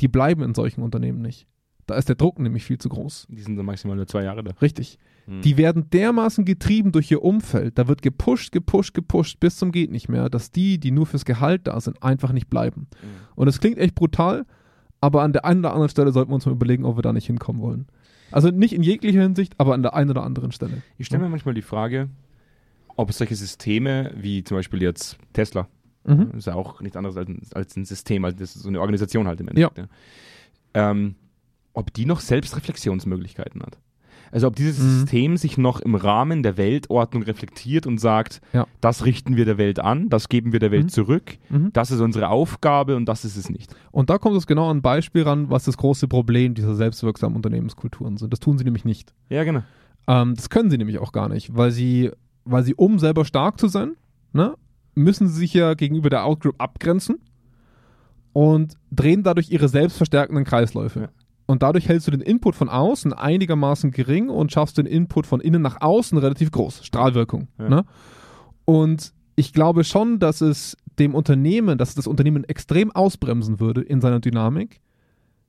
[0.00, 1.46] die bleiben in solchen Unternehmen nicht.
[1.86, 3.28] Da ist der Druck nämlich viel zu groß.
[3.30, 4.52] Die sind dann maximal nur zwei Jahre da.
[4.60, 4.98] Richtig.
[5.24, 5.40] Hm.
[5.40, 7.78] Die werden dermaßen getrieben durch ihr Umfeld.
[7.78, 11.24] Da wird gepusht, gepusht, gepusht bis zum geht nicht mehr, dass die, die nur fürs
[11.24, 12.88] Gehalt da sind, einfach nicht bleiben.
[13.02, 13.06] Mhm.
[13.36, 14.44] Und das klingt echt brutal,
[15.00, 17.14] aber an der einen oder anderen Stelle sollten wir uns mal überlegen, ob wir da
[17.14, 17.86] nicht hinkommen wollen.
[18.30, 20.82] Also nicht in jeglicher Hinsicht, aber an der einen oder anderen Stelle.
[20.98, 22.08] Ich stelle mir manchmal die Frage,
[22.96, 25.68] ob solche Systeme wie zum Beispiel jetzt Tesla,
[26.04, 26.30] Mhm.
[26.38, 28.80] ist ja auch nichts anderes als ein, als ein System, also das ist so eine
[28.80, 29.78] Organisation halt im Endeffekt.
[29.78, 29.88] Ja.
[30.74, 31.16] Ähm,
[31.74, 33.78] ob die noch Selbstreflexionsmöglichkeiten hat.
[34.32, 34.90] Also ob dieses Mhm.
[35.00, 38.66] System sich noch im Rahmen der Weltordnung reflektiert und sagt, Ja.
[38.80, 40.88] das richten wir der Welt an, das geben wir der Welt Mhm.
[40.90, 41.70] zurück, Mhm.
[41.72, 43.74] das ist unsere Aufgabe und das ist es nicht.
[43.90, 47.36] Und da kommt es genau an ein Beispiel ran, was das große Problem dieser selbstwirksamen
[47.36, 48.32] Unternehmenskulturen sind.
[48.32, 49.12] Das tun sie nämlich nicht.
[49.28, 49.62] Ja, genau.
[50.06, 52.10] Ähm, das können sie nämlich auch gar nicht, weil sie,
[52.44, 53.92] weil sie, um selber stark zu sein,
[54.32, 54.54] ne,
[54.94, 57.18] müssen sie sich ja gegenüber der Outgroup abgrenzen
[58.32, 61.00] und drehen dadurch ihre selbstverstärkenden Kreisläufe.
[61.00, 61.08] Ja.
[61.50, 65.40] Und dadurch hältst du den Input von außen einigermaßen gering und schaffst den Input von
[65.40, 66.84] innen nach außen relativ groß.
[66.84, 67.48] Strahlwirkung.
[67.58, 67.68] Ja.
[67.70, 67.84] Ne?
[68.66, 73.80] Und ich glaube schon, dass es dem Unternehmen, dass es das Unternehmen extrem ausbremsen würde
[73.80, 74.82] in seiner Dynamik,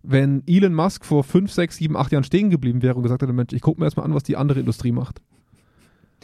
[0.01, 3.33] wenn Elon Musk vor 5, 6, 7, 8 Jahren stehen geblieben wäre und gesagt hätte,
[3.33, 5.21] Mensch, ich gucke mir erstmal an, was die andere Industrie macht.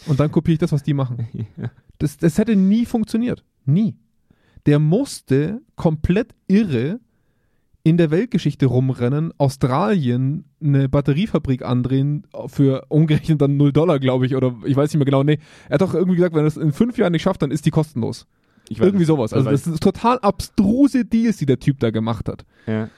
[0.08, 1.28] Und dann kopiere ich das, was die machen.
[1.98, 3.46] Das, das hätte nie funktioniert.
[3.64, 3.96] Nie.
[4.66, 7.00] Der musste komplett irre
[7.86, 14.36] in der Weltgeschichte rumrennen, Australien eine Batteriefabrik andrehen für umgerechnet dann 0 Dollar, glaube ich,
[14.36, 15.22] oder ich weiß nicht mehr genau.
[15.22, 15.38] Nee,
[15.70, 17.64] er hat doch irgendwie gesagt, wenn er es in fünf Jahren nicht schafft, dann ist
[17.68, 18.26] die kostenlos.
[18.70, 19.34] Ich weiß irgendwie sowas.
[19.34, 22.44] Also das sind total abstruse Deals, die der Typ da gemacht hat.
[22.66, 22.90] ja.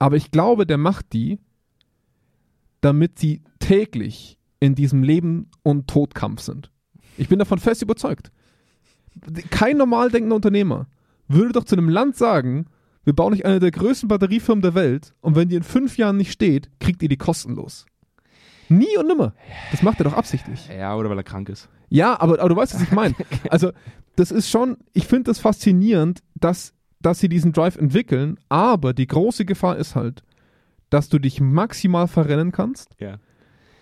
[0.00, 1.38] Aber ich glaube, der macht die,
[2.80, 6.70] damit sie täglich in diesem Leben- und Todkampf sind.
[7.16, 8.32] Ich bin davon fest überzeugt.
[9.50, 10.88] Kein normal denkender Unternehmer
[11.28, 12.66] würde doch zu einem Land sagen,
[13.04, 16.16] wir bauen nicht eine der größten Batteriefirmen der Welt und wenn die in fünf Jahren
[16.16, 17.86] nicht steht, kriegt ihr die kostenlos.
[18.68, 19.34] Nie und nimmer.
[19.70, 20.68] Das macht er doch absichtlich.
[20.68, 21.68] ja, oder weil er krank ist.
[21.90, 23.14] Ja, aber, aber du weißt, was ich meine.
[23.50, 23.72] Also,
[24.16, 29.06] das ist schon, ich finde das faszinierend, dass, dass sie diesen Drive entwickeln, aber die
[29.06, 30.22] große Gefahr ist halt,
[30.88, 33.18] dass du dich maximal verrennen kannst, Ja.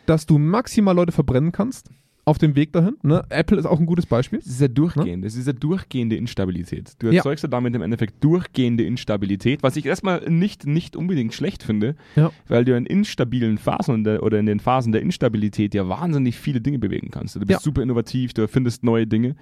[0.06, 1.90] dass du maximal Leute verbrennen kannst
[2.24, 2.96] auf dem Weg dahin.
[3.02, 3.24] Ne?
[3.30, 4.38] Apple ist auch ein gutes Beispiel.
[4.38, 6.92] Es ist ja durchgehend, es ist ja durchgehende Instabilität.
[7.00, 7.14] Du Ja.
[7.14, 7.48] erzeugst ja.
[7.50, 12.30] damit im Endeffekt durchgehende Instabilität, was ich erstmal nicht, nicht unbedingt schlecht finde, Ja.
[12.46, 16.60] weil du in instabilen Phasen der, oder in den Phasen der Instabilität ja wahnsinnig viele
[16.60, 17.34] Dinge bewegen kannst.
[17.34, 17.58] Du bist Ja.
[17.58, 19.34] super innovativ, du erfindest neue Dinge.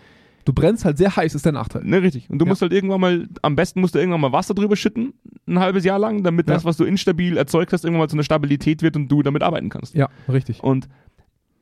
[0.46, 1.84] Du brennst halt sehr heiß, ist der Nachteil.
[1.84, 2.30] Ne, richtig.
[2.30, 2.48] Und du Ja.
[2.48, 5.12] musst halt irgendwann mal, am besten musst du irgendwann mal Wasser drüber schütten,
[5.46, 6.54] ein halbes Jahr lang, damit Ja.
[6.54, 9.42] das, was du instabil erzeugt hast, irgendwann mal zu einer Stabilität wird und du damit
[9.42, 9.94] arbeiten kannst.
[9.94, 10.62] Ja, richtig.
[10.64, 10.88] Und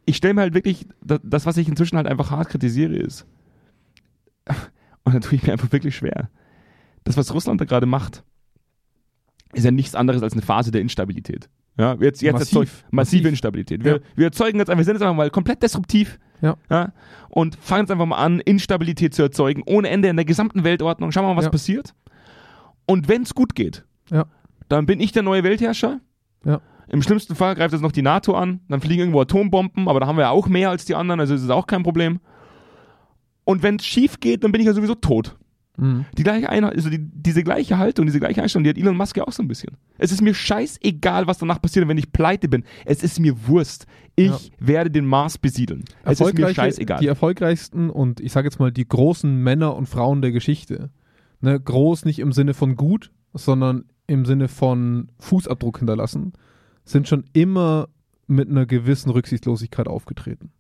[0.09, 3.27] ich stelle mir halt wirklich, das, was ich inzwischen halt einfach hart kritisiere, ist,
[5.05, 6.31] und da tue ich mir einfach wirklich schwer,
[7.05, 8.25] das, was Russland da gerade macht,
[9.55, 11.49] ist ja nichts anderes als eine Phase der Instabilität.
[11.79, 12.49] Ja, jetzt, jetzt Massiv.
[12.59, 13.27] erzeugt massive Massiv.
[13.27, 13.85] Instabilität.
[13.85, 13.99] Wir, Ja.
[14.17, 16.57] wir erzeugen jetzt einfach, wir sind jetzt einfach mal komplett disruptiv Ja.
[17.31, 21.13] und fangen jetzt einfach mal an, Instabilität zu erzeugen, ohne Ende in der gesamten Weltordnung.
[21.13, 21.51] Schauen wir mal, was Ja.
[21.51, 21.95] passiert.
[22.87, 24.27] Und wenn es gut geht, Ja.
[24.69, 26.01] dann bin ich der neue Weltherrscher.
[26.45, 26.61] Ja.
[26.91, 30.07] Im schlimmsten Fall greift jetzt noch die NATO an, dann fliegen irgendwo Atombomben, aber da
[30.07, 32.21] haben wir ja auch mehr als die anderen, also ist es auch kein Problem.
[33.45, 35.37] Und wenn es schief geht, dann bin ich ja sowieso tot.
[35.77, 36.07] Mhm.
[36.17, 39.17] Die gleiche Einheit, also die, diese gleiche Haltung, diese gleiche Einstellung, die hat Elon Musk
[39.17, 39.77] ja auch so ein bisschen.
[39.97, 42.65] Es ist mir scheißegal, was danach passiert, wenn ich pleite bin.
[42.85, 43.87] Es ist mir Wurst.
[44.17, 44.39] Ich Ja.
[44.59, 45.85] werde den Mars besiedeln.
[46.05, 47.01] Es ist mir scheißegal.
[47.01, 50.91] Die erfolgreichsten und ich sage jetzt mal die großen Männer und Frauen der Geschichte.
[51.41, 56.33] Ne, groß nicht im Sinne von gut, sondern im Sinne von Fußabdruck hinterlassen,
[56.91, 57.89] sind schon immer
[58.27, 60.53] mit einer gewissen Rücksichtslosigkeit aufgetreten.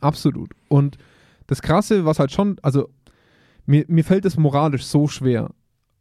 [0.00, 0.50] Absolut.
[0.68, 0.98] Und
[1.46, 2.88] das Krasse, was halt schon, also
[3.66, 5.50] mir, mir fällt es moralisch so schwer,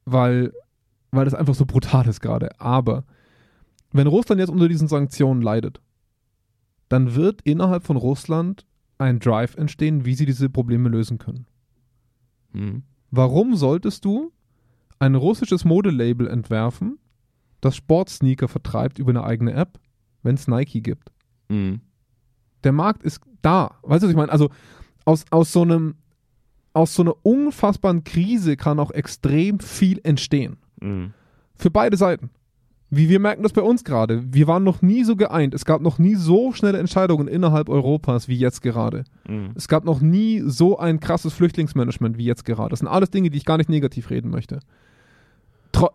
[0.06, 0.54] weil,
[1.12, 2.60] weil das einfach so brutal ist gerade.
[2.60, 3.04] Aber
[3.92, 5.82] wenn Russland jetzt unter diesen Sanktionen leidet,
[6.90, 8.66] dann wird innerhalb von Russland
[8.98, 11.46] ein Drive entstehen, wie sie diese Probleme lösen können.
[12.54, 12.84] Mhm.
[13.12, 14.32] Warum solltest du
[15.00, 16.98] ein russisches Modelabel entwerfen,
[17.62, 19.80] das Sportsneaker vertreibt über eine eigene App,
[20.24, 21.12] wenn es Nike gibt?
[21.50, 21.82] Mhm.
[22.63, 23.78] Der Markt ist da.
[23.84, 24.32] Weißt du, was ich meine?
[24.32, 24.50] Also
[25.06, 25.96] aus, aus so einem
[26.74, 30.58] aus so einer unfassbaren Krise kann auch extrem viel entstehen.
[30.80, 31.13] Mhm.
[31.56, 32.30] Für beide Seiten.
[32.89, 34.24] Wie wir merken das bei uns gerade.
[34.32, 35.54] Wir waren noch nie so geeint.
[35.54, 39.04] Es gab noch nie so schnelle Entscheidungen innerhalb Europas wie jetzt gerade.
[39.28, 39.52] Mhm.
[39.56, 42.70] Es gab noch nie so ein krasses Flüchtlingsmanagement wie jetzt gerade.
[42.70, 44.60] Das sind alles Dinge, die ich gar nicht negativ reden möchte.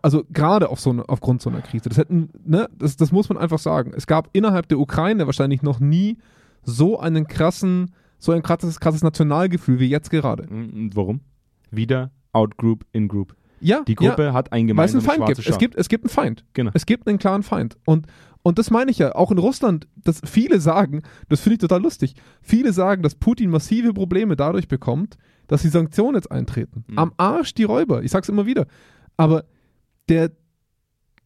[0.01, 1.89] Also gerade auf so eine, aufgrund so einer Krise.
[1.89, 3.91] Das, hätten, ne, das, das muss man einfach sagen.
[3.95, 6.17] Es gab innerhalb der Ukraine wahrscheinlich noch nie
[6.63, 10.47] so einen krassen, so ein krasses, krasses Nationalgefühl wie jetzt gerade.
[10.51, 10.73] Mhm.
[10.73, 11.21] Und warum?
[11.71, 13.35] Wieder Outgroup, In-Group.
[13.59, 15.47] Ja, Die Gruppe hat ein ja, weil es einen Feind gibt.
[15.47, 15.75] Es gibt.
[15.75, 16.43] Es gibt einen Feind.
[16.53, 16.71] Genau.
[16.73, 17.77] Es gibt einen klaren Feind.
[17.85, 18.07] Und,
[18.41, 21.81] Und das meine ich ja, auch in Russland, dass viele sagen, das finde ich total
[21.81, 26.83] lustig, viele sagen, dass Putin massive Probleme dadurch bekommt, dass die Sanktionen jetzt eintreten.
[26.87, 26.99] Mhm.
[26.99, 28.67] Am Arsch die Räuber, ich sag's immer wieder.
[29.15, 29.45] Aber
[30.13, 30.31] der,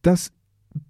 [0.02, 0.32] das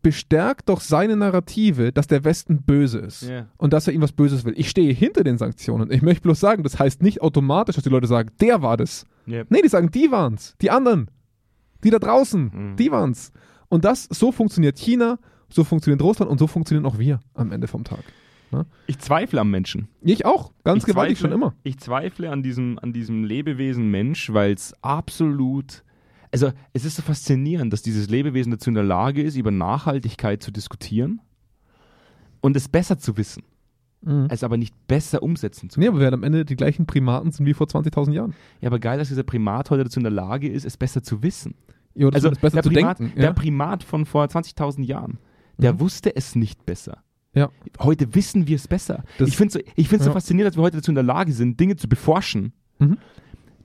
[0.02, 3.46] bestärkt doch seine Narrative, dass der Westen böse ist Ja.
[3.56, 4.52] und dass er ihm was Böses will.
[4.56, 5.90] Ich stehe hinter den Sanktionen.
[5.90, 9.06] Ich möchte bloß sagen, das heißt nicht automatisch, dass die Leute sagen, der war das.
[9.26, 9.44] Ja.
[9.48, 10.56] Nee, die sagen, die waren's.
[10.60, 11.10] Die anderen.
[11.84, 12.50] Die da draußen.
[12.72, 12.76] Mhm.
[12.76, 13.32] Die waren's.
[13.68, 17.66] Und das, so funktioniert China, so funktioniert Russland und so funktionieren auch wir am Ende
[17.68, 18.02] vom Tag.
[18.86, 19.88] Ich zweifle am Menschen.
[20.00, 20.52] Ich auch.
[20.64, 21.54] Ganz ich gewaltig zweifle- schon immer.
[21.64, 25.82] Ich zweifle an diesem, an diesem Lebewesen Mensch, weil es absolut.
[26.30, 30.42] Also, es ist so faszinierend, dass dieses Lebewesen dazu in der Lage ist, über Nachhaltigkeit
[30.42, 31.20] zu diskutieren
[32.40, 33.42] und es besser zu wissen,
[34.28, 35.96] es aber nicht besser umsetzen zu Nee, können.
[35.96, 38.34] aber wir werden am Ende die gleichen Primaten sind wie vor 20.000 Jahren.
[38.60, 41.22] Ja, aber geil, dass dieser Primat heute dazu in der Lage ist, es besser zu
[41.22, 41.54] wissen.
[41.94, 43.16] Ja, oder Also, der, zu Primat, denken.
[43.16, 43.32] der Ja.
[43.32, 45.18] Primat von vor 20.000 Jahren,
[45.56, 45.80] der Mhm.
[45.80, 47.02] wusste es nicht besser.
[47.34, 47.50] Ja.
[47.80, 49.02] Heute wissen wir es besser.
[49.18, 50.14] Das- ich finde es so, ich find's so Ja.
[50.14, 52.98] faszinierend, dass wir heute dazu in der Lage sind, Dinge zu beforschen, Mhm.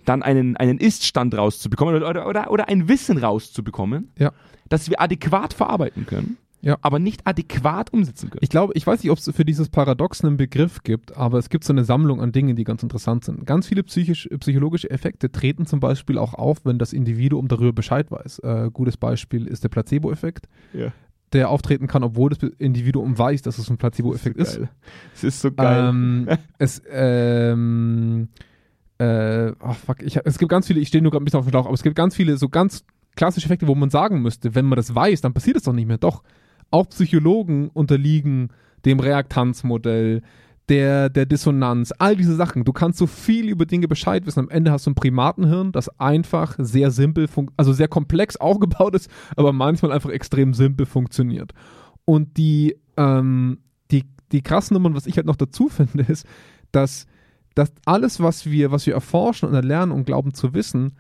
[0.04, 4.32] Dann einen, einen Ist-Stand rauszubekommen oder, oder, oder, ein Wissen rauszubekommen, Ja.
[4.70, 6.78] das wir adäquat verarbeiten können, Ja.
[6.82, 8.42] aber nicht adäquat umsetzen können.
[8.42, 11.50] Ich glaube, ich weiß nicht, ob es für dieses Paradox einen Begriff gibt, aber es
[11.50, 13.46] gibt so eine Sammlung an Dingen, die ganz interessant sind.
[13.46, 18.10] Ganz viele psychisch, psychologische Effekte treten zum Beispiel auch auf, wenn das Individuum darüber Bescheid
[18.12, 18.40] weiß.
[18.40, 20.92] Äh, gutes Beispiel ist der Placebo-Effekt, ja.
[21.34, 24.58] der auftreten kann, obwohl das Individuum weiß, dass es ein Placebo-Effekt ist.
[24.58, 24.70] Geil.
[25.16, 25.90] Es ist so geil.
[25.90, 26.28] Ähm,
[26.60, 28.30] es, ähm,
[29.04, 31.46] äh, ach fuck, ich, es gibt ganz viele, ich stehe nur gerade ein bisschen auf
[31.46, 32.86] dem Schlauch, aber es gibt ganz viele so ganz
[33.16, 35.88] klassische Effekte, wo man sagen müsste, wenn man das weiß, dann passiert es doch nicht
[35.88, 35.98] mehr.
[35.98, 36.24] Doch,
[36.72, 38.50] auch Psychologen unterliegen
[38.86, 40.22] dem Reaktanzmodell,
[40.70, 42.64] der, der Dissonanz, all diese Sachen.
[42.64, 44.40] Du kannst so viel über Dinge Bescheid wissen.
[44.40, 49.10] Am Ende hast du ein Primatenhirn, das einfach sehr simpel, also sehr komplex aufgebaut ist,
[49.36, 51.54] aber manchmal einfach extrem simpel funktioniert.
[52.06, 53.60] Und die, ähm,
[53.92, 56.26] die, die krassen Nummern, was ich halt noch dazu finde, ist,
[56.72, 57.06] dass,
[57.56, 60.94] dass alles, was wir, was wir erforschen und erlernen und glauben zu wissen,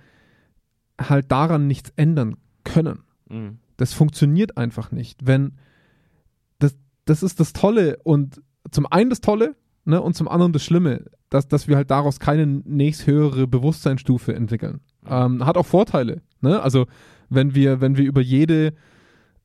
[0.99, 3.03] halt daran nichts ändern können.
[3.29, 3.59] Mhm.
[3.77, 5.25] Das funktioniert einfach nicht.
[5.25, 5.53] Wenn
[6.59, 10.63] das, das ist das Tolle und zum einen das Tolle ne, und zum anderen das
[10.63, 14.81] Schlimme, dass, dass wir halt daraus keine nächsthöhere Bewusstseinsstufe entwickeln.
[15.07, 16.21] Ähm, hat auch Vorteile.
[16.41, 16.61] Ne?
[16.61, 16.85] Also
[17.29, 18.73] wenn wir, wenn wir über jede,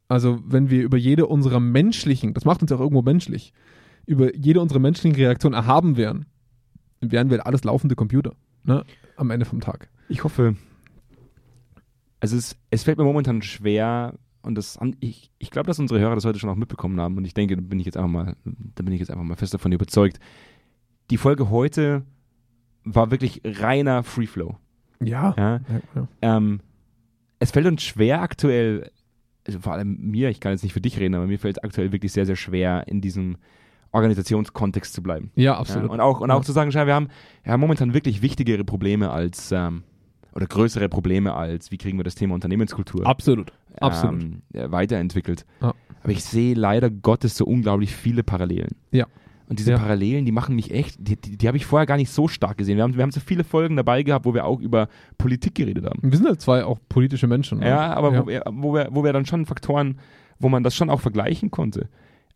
[0.08, 3.52] also wenn wir über jede unserer menschlichen, das macht uns auch irgendwo menschlich,
[4.06, 6.26] über jede unserer menschlichen Reaktionen erhaben wären,
[7.00, 8.34] wären wir alles laufende Computer.
[8.64, 8.84] Ne?
[9.16, 9.88] Am Ende vom Tag.
[10.08, 10.56] Ich hoffe,
[12.20, 16.14] also es, es fällt mir momentan schwer und das, ich, ich glaube, dass unsere Hörer
[16.14, 18.36] das heute schon auch mitbekommen haben und ich denke, da bin ich jetzt einfach mal,
[18.44, 20.18] da bin ich jetzt einfach mal fest davon überzeugt.
[21.10, 22.02] Die Folge heute
[22.84, 24.56] war wirklich reiner Free Flow.
[25.00, 25.34] Ja.
[25.36, 25.60] Ja?
[25.68, 26.08] ja, ja.
[26.22, 26.60] Ähm,
[27.38, 28.90] es fällt uns schwer aktuell,
[29.46, 31.62] also vor allem mir, ich kann jetzt nicht für dich reden, aber mir fällt es
[31.62, 33.36] aktuell wirklich sehr, sehr schwer, in diesem
[33.92, 35.30] Organisationskontext zu bleiben.
[35.34, 35.90] ja Ja, absolut.
[35.90, 36.42] und auch, und auch Ja.
[36.42, 37.08] zu sagen, wir haben,
[37.46, 39.82] haben momentan wirklich wichtigere Probleme als, ähm,
[40.34, 43.52] oder größere Probleme als, wie kriegen wir das Thema Unternehmenskultur Absolut.
[43.80, 44.22] Absolut.
[44.22, 45.44] ähm, äh, weiterentwickelt.
[45.60, 45.74] Ja.
[46.02, 48.76] Aber ich sehe leider Gottes so unglaublich viele Parallelen.
[48.92, 49.06] Ja.
[49.48, 49.78] Und diese Ja.
[49.78, 52.58] Parallelen, die machen mich echt, die, die, die habe ich vorher gar nicht so stark
[52.58, 52.76] gesehen.
[52.76, 55.86] Wir haben, wir haben so viele Folgen dabei gehabt, wo wir auch über Politik geredet
[55.86, 56.00] haben.
[56.02, 57.60] Wir sind halt zwei auch politische Menschen.
[57.60, 57.68] ne?
[57.68, 58.22] Ja, aber Ja.
[58.22, 59.98] Wo, wir, wo, wir, wo wir dann schon Faktoren,
[60.38, 61.88] wo man das schon auch vergleichen konnte.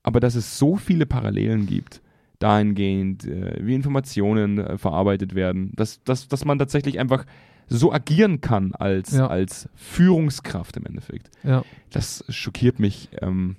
[0.02, 2.00] Aber dass es so viele Parallelen gibt,
[2.38, 7.24] dahingehend, äh, wie Informationen äh, verarbeitet werden, dass, dass, dass man tatsächlich einfach
[7.68, 9.28] so agieren kann als, Ja.
[9.28, 11.30] als Führungskraft im Endeffekt.
[11.44, 11.64] Ja.
[11.90, 13.56] Das schockiert mich, ähm,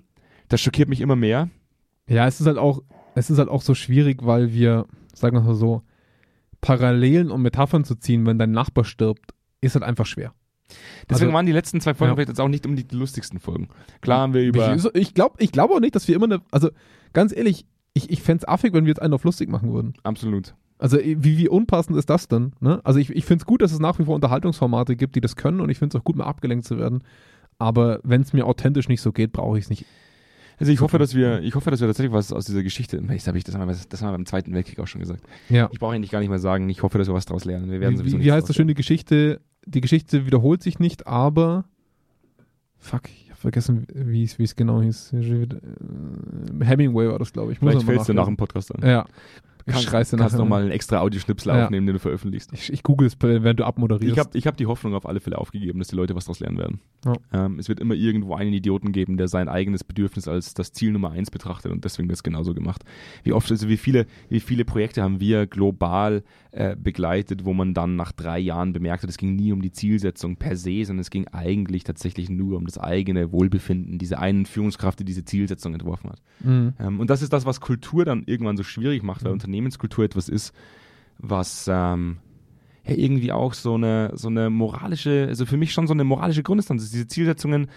[0.50, 1.50] das schockiert mich immer mehr.
[2.08, 2.84] ja, es ist halt auch,
[3.16, 5.82] es ist halt auch so schwierig, weil wir, sagen wir mal so,
[6.62, 10.34] Parallelen und Metaphern zu ziehen, wenn dein Nachbar stirbt, ist halt einfach schwer.
[11.10, 12.16] Deswegen Also- waren die letzten zwei Folgen Ja.
[12.16, 13.70] vielleicht jetzt auch nicht um die lustigsten Folgen.
[14.02, 14.76] Klar haben wir über.
[14.76, 16.70] Ich, ich glaube ich glaub auch nicht, dass wir immer eine, also
[17.14, 19.94] ganz ehrlich, ich, ich fände es affig, wenn wir jetzt einen auf lustig machen würden.
[20.04, 20.56] Absolut.
[20.80, 22.54] Also wie, wie unpassend ist das denn?
[22.60, 22.82] Ne?
[22.84, 25.36] Also ich, ich finde es gut, dass es nach wie vor Unterhaltungsformate gibt, die das
[25.36, 27.04] können und ich finde es auch gut, mal abgelenkt zu werden.
[27.60, 29.86] Aber wenn es mir authentisch nicht so geht, brauche ich es nicht.
[30.60, 33.28] Also ich hoffe, dass wir, ich hoffe, dass wir tatsächlich was aus dieser Geschichte, das
[33.28, 35.24] habe ich, das haben, wir, das haben wir beim Zweiten Weltkrieg auch schon gesagt.
[35.50, 35.70] Ja.
[35.72, 37.72] Ich brauche eigentlich gar nicht mehr sagen, ich hoffe, dass wir was daraus lernen.
[37.72, 40.80] Wir werden Wie, sowieso wie, heißt das draus schön, die Geschichte, die Geschichte wiederholt sich
[40.80, 41.66] nicht, aber
[42.78, 45.14] fuck, ich habe vergessen, wie es genau hieß.
[45.14, 45.48] Äh,
[46.64, 47.62] Hemingway war das, glaube ich.
[47.62, 48.88] Muss Vielleicht fällst du nach dem Podcast an.
[48.88, 49.06] Ja.
[49.66, 50.44] Ich kannst, schreist dir kannst nachher.
[50.44, 51.66] noch mal einen extra Audioschnipsel Ja.
[51.66, 52.52] aufnehmen, den du veröffentlichst.
[52.54, 54.12] Ich, ich google es, während du abmoderierst.
[54.14, 56.40] Ich habe ich hab die Hoffnung auf alle Fälle aufgegeben, dass die Leute was daraus
[56.40, 56.80] lernen werden.
[57.06, 57.14] Ja.
[57.46, 60.92] Ähm, es wird immer irgendwo einen Idioten geben, der sein eigenes Bedürfnis als das Ziel
[60.92, 62.84] Nummer eins betrachtet und deswegen wird es genauso gemacht.
[63.24, 67.74] Wie oft, also wie viele, wie viele Projekte haben wir global äh, begleitet, wo man
[67.74, 71.02] dann nach drei Jahren bemerkt hat, es ging nie um die Zielsetzung per se, sondern
[71.02, 75.74] es ging eigentlich tatsächlich nur um das eigene Wohlbefinden, diese einen Führungskraft, die diese Zielsetzung
[75.74, 76.22] entworfen hat.
[76.42, 76.74] Mhm.
[76.80, 79.34] Ähm, und das ist das, was Kultur dann irgendwann so schwierig macht, weil Mhm.
[79.54, 80.52] Unternehmenskultur etwas ist,
[81.20, 82.18] was ähm,
[82.86, 86.42] ja irgendwie auch so eine, so eine moralische, also für mich schon so eine moralische
[86.42, 86.94] Grundinstanz ist.
[86.94, 87.68] Diese Zielsetzungen,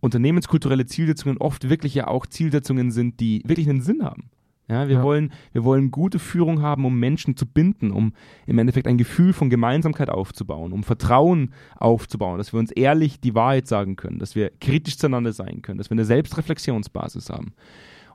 [0.00, 4.30] unternehmenskulturelle Zielsetzungen oft wirklich ja auch Zielsetzungen sind, die wirklich einen Sinn haben.
[4.68, 5.02] Ja, wir, Ja.
[5.02, 8.12] Wollen, wir wollen gute Führung haben, um Menschen zu binden, um
[8.46, 13.34] im Endeffekt ein Gefühl von Gemeinsamkeit aufzubauen, um Vertrauen aufzubauen, dass wir uns ehrlich die
[13.34, 17.54] Wahrheit sagen können, dass wir kritisch zueinander sein können, dass wir eine Selbstreflexionsbasis haben.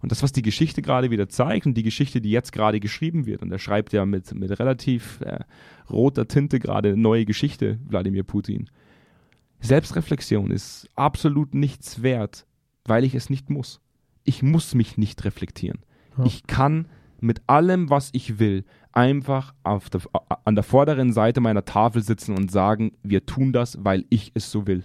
[0.02, 3.26] Und das, was die Geschichte gerade wieder zeigt und die Geschichte, die jetzt gerade geschrieben
[3.26, 5.40] wird, und er schreibt ja mit, mit relativ äh,
[5.90, 8.70] roter Tinte gerade neue Geschichte, Wladimir Putin.
[9.60, 12.46] Selbstreflexion ist absolut nichts wert,
[12.86, 13.82] weil ich es nicht muss.
[14.24, 15.80] Ich muss mich nicht reflektieren.
[16.18, 16.26] Ja.
[16.26, 16.88] Ich kann
[17.20, 20.02] mit allem, was ich will, einfach auf der,
[20.46, 24.52] an der vorderen Seite meiner Tafel sitzen und sagen, wir tun das, weil ich es
[24.52, 24.84] so will.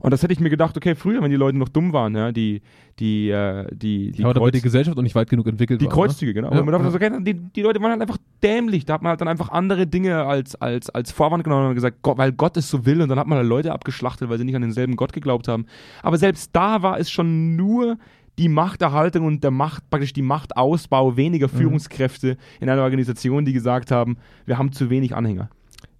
[0.00, 2.30] Und das hätte ich mir gedacht, okay, früher, wenn die Leute noch dumm waren, ja,
[2.32, 2.62] die,
[2.98, 5.86] die, äh, die, die, ja, aber Kreuz- die Gesellschaft noch nicht weit genug entwickelt die
[5.86, 5.92] war.
[5.92, 6.52] Kreuzzüge, genau.
[6.52, 8.84] Ja, Und man dachte okay, die, die Leute waren halt einfach dämlich.
[8.84, 11.98] Da hat man halt dann einfach andere Dinge als, als, als Vorwand genommen und gesagt,
[12.02, 13.02] Gott, weil Gott es so will.
[13.02, 15.66] Und dann hat man halt Leute abgeschlachtet, weil sie nicht an denselben Gott geglaubt haben.
[16.02, 17.96] Aber selbst da war es schon nur
[18.38, 21.56] die Machterhaltung und der Macht, praktisch die Machtausbau weniger Mhm.
[21.58, 24.16] Führungskräfte in einer Organisation, die gesagt haben,
[24.46, 25.50] wir haben zu wenig Anhänger.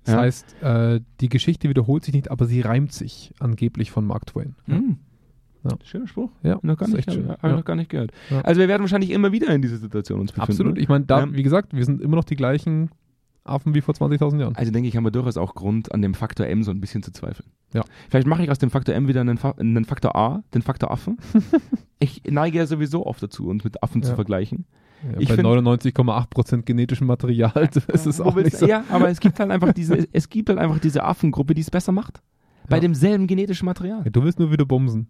[0.09, 0.21] Das Ja.
[0.23, 4.55] heißt, äh, die Geschichte wiederholt sich nicht, aber sie reimt sich angeblich von Mark Twain.
[4.67, 4.97] Mhm.
[5.65, 5.77] Ja.
[5.85, 6.31] Schöner Spruch.
[6.43, 7.29] Ja, Noch gar ist nicht, schön.
[7.29, 7.57] hab ich Ja.
[7.57, 8.13] noch gar nicht gehört.
[8.31, 8.41] Ja.
[8.41, 10.51] Also wir werden wahrscheinlich immer wieder in dieser Situation uns befinden.
[10.53, 10.75] Absolut.
[10.77, 10.81] ne?
[10.81, 11.35] Ich meine, da, Ja.
[11.35, 12.91] wie gesagt, wir sind immer noch die gleichen
[13.45, 14.57] Affen wie vor 20.000 Jahren.
[14.57, 17.03] Also denke ich, haben wir durchaus auch Grund, an dem Faktor M so ein bisschen
[17.03, 17.51] zu zweifeln.
[17.75, 17.83] Ja.
[18.09, 20.91] Vielleicht mache ich aus dem Faktor M wieder einen, Fa einen Faktor A, den Faktor
[20.91, 21.19] Affen.
[21.99, 24.65] ich neige ja sowieso oft dazu, uns mit Affen zu vergleichen.
[25.05, 28.67] Ja, ich bei find- 99,8% genetischem Material ist es auch nicht so.
[28.67, 31.71] Ja, aber es gibt halt einfach diese, es gibt halt einfach diese Affengruppe, die es
[31.71, 32.21] besser macht.
[32.69, 32.81] Bei Ja.
[32.81, 34.03] demselben genetischen Material.
[34.05, 35.09] Ja, du willst nur wieder bumsen.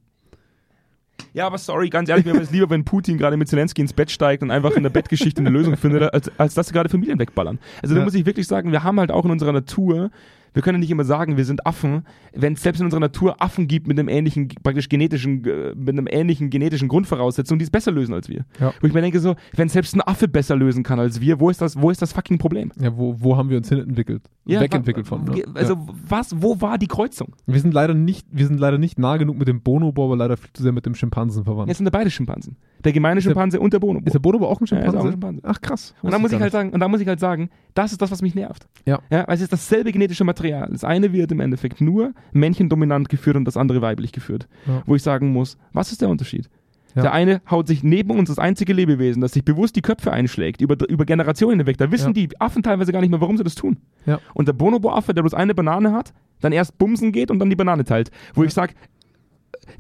[1.35, 3.93] Ja, aber sorry, ganz ehrlich, mir wäre es lieber, wenn Putin gerade mit Zelensky ins
[3.93, 6.89] Bett steigt und einfach in der Bettgeschichte eine Lösung findet, als, als dass sie gerade
[6.89, 7.59] Familien wegballern.
[7.83, 10.11] Also da muss ich wirklich sagen, wir haben halt auch in unserer Natur,
[10.55, 13.69] wir können nicht immer sagen, wir sind Affen, wenn es selbst in unserer Natur Affen
[13.69, 17.93] gibt mit einem ähnlichen, praktisch genetischen, äh, mit einem ähnlichen genetischen Grundvoraussetzung, die es besser
[17.93, 18.45] lösen als wir.
[18.61, 18.73] Ja.
[18.81, 21.51] Wo ich mir denke so, wenn selbst ein Affe besser lösen kann als wir, wo
[21.51, 22.73] ist das, wo ist das fucking Problem?
[22.81, 24.23] Ja, wo, wo haben wir uns hin entwickelt?
[24.45, 25.25] Wegentwickelt wa- von.
[25.25, 25.43] Ne?
[25.55, 25.87] Also ja.
[26.09, 27.35] was, wo war die Kreuzung?
[27.47, 30.37] wir sind leider nicht, wir sind leider nicht nah genug mit dem Bonobo, aber leider
[30.37, 31.69] viel zu sehr mit dem Schimpansen verwandt.
[31.69, 32.57] Jetzt sind da beide Schimpansen.
[32.85, 34.07] Der gemeine Ist der- Schimpanse und der Bonobo.
[34.07, 34.99] Ist der Bonobo auch ein Ja, Schimpanse?
[34.99, 35.41] auch ein Schimpanse.
[35.45, 35.95] Ach krass.
[36.03, 38.11] Und da muss ich halt sagen, und da muss ich halt sagen, das ist das,
[38.11, 38.67] was mich nervt.
[38.87, 39.01] Ja.
[39.11, 40.38] ja weil es ist dasselbe genetische Material.
[40.43, 44.49] Das eine wird im Endeffekt nur männchendominant geführt und das andere weiblich geführt.
[44.67, 44.83] Ja.
[44.87, 46.49] Wo ich sagen muss, was ist der Unterschied?
[46.95, 47.03] Ja.
[47.03, 50.61] Der eine haut sich neben uns das einzige Lebewesen, das sich bewusst die Köpfe einschlägt,
[50.61, 51.77] über, über Generationen hinweg.
[51.77, 52.13] Da wissen Ja.
[52.27, 53.77] die Affen teilweise gar nicht mehr, warum sie das tun.
[54.07, 54.19] Ja.
[54.35, 57.57] Und der Bonobo-Affe, der bloß eine Banane hat, dann erst bumsen geht und dann die
[57.57, 58.11] Banane teilt.
[58.35, 58.75] Wo ich sage,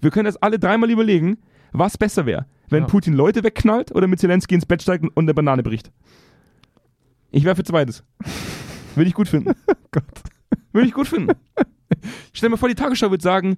[0.00, 1.38] wir können das alle dreimal überlegen,
[1.72, 2.46] was besser wäre.
[2.68, 2.86] Wenn.
[2.86, 5.90] Putin Leute wegknallt oder mit Zelensky ins Bett steigt und eine Banane bricht.
[7.30, 8.04] Ich wäre für zweites.
[8.94, 9.52] Würde ich gut finden.
[9.90, 10.04] Gott.
[10.72, 11.32] Würde ich gut finden.
[12.32, 13.56] Stell dir mal vor, die Tagesschau wird sagen,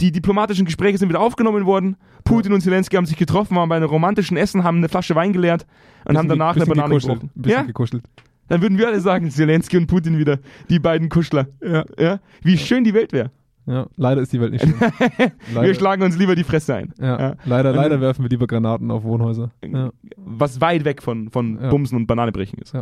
[0.00, 1.96] die diplomatischen Gespräche sind wieder aufgenommen worden.
[2.24, 5.32] Putin und Zelensky haben sich getroffen, waren bei einem romantischen Essen, haben eine Flasche Wein
[5.32, 5.66] geleert
[6.04, 7.20] und haben danach eine Banane gekuschelt.
[7.20, 7.30] gebrochen.
[7.34, 8.04] Bisschen Ja, gekuschelt.
[8.48, 10.38] dann würden wir alle sagen, Zelensky und Putin wieder,
[10.68, 11.48] die beiden Kuschler.
[11.62, 11.84] Ja.
[11.98, 12.20] Ja?
[12.42, 13.30] Wie schön die Welt wäre.
[13.68, 14.74] Ja, leider ist die Welt nicht schön.
[15.52, 16.92] Wir schlagen uns lieber die Fresse ein.
[16.98, 17.36] ja, Ja.
[17.44, 19.50] leider, Und- leider werfen wir lieber Granaten auf Wohnhäuser.
[19.64, 19.90] Ja.
[20.16, 21.58] Was weit weg von, von.
[21.70, 22.72] Bumsen und Bananebrechen ist.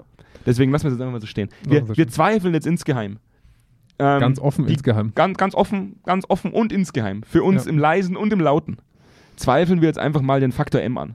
[0.47, 1.49] Deswegen lassen wir das einfach mal so stehen.
[1.68, 3.18] Wir, wir zweifeln jetzt insgeheim.
[3.99, 5.12] Ähm, Ganz offen die- insgeheim.
[5.14, 7.22] Ganz, ganz offen, ganz offen und insgeheim.
[7.24, 8.76] Für uns im Leisen und im Lauten.
[9.37, 11.14] Zweifeln wir jetzt einfach mal den Faktor M an.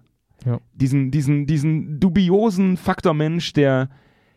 [0.73, 3.89] Diesen, diesen, diesen dubiosen Faktor Mensch, der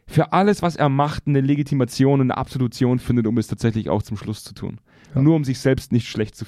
[0.06, 4.02] für alles, was er macht, eine Legitimation und eine Absolution findet, um es tatsächlich auch
[4.02, 4.78] zum Schluss zu tun.
[5.14, 5.22] Ja.
[5.22, 6.44] Nur um sich selbst nicht schlecht zu,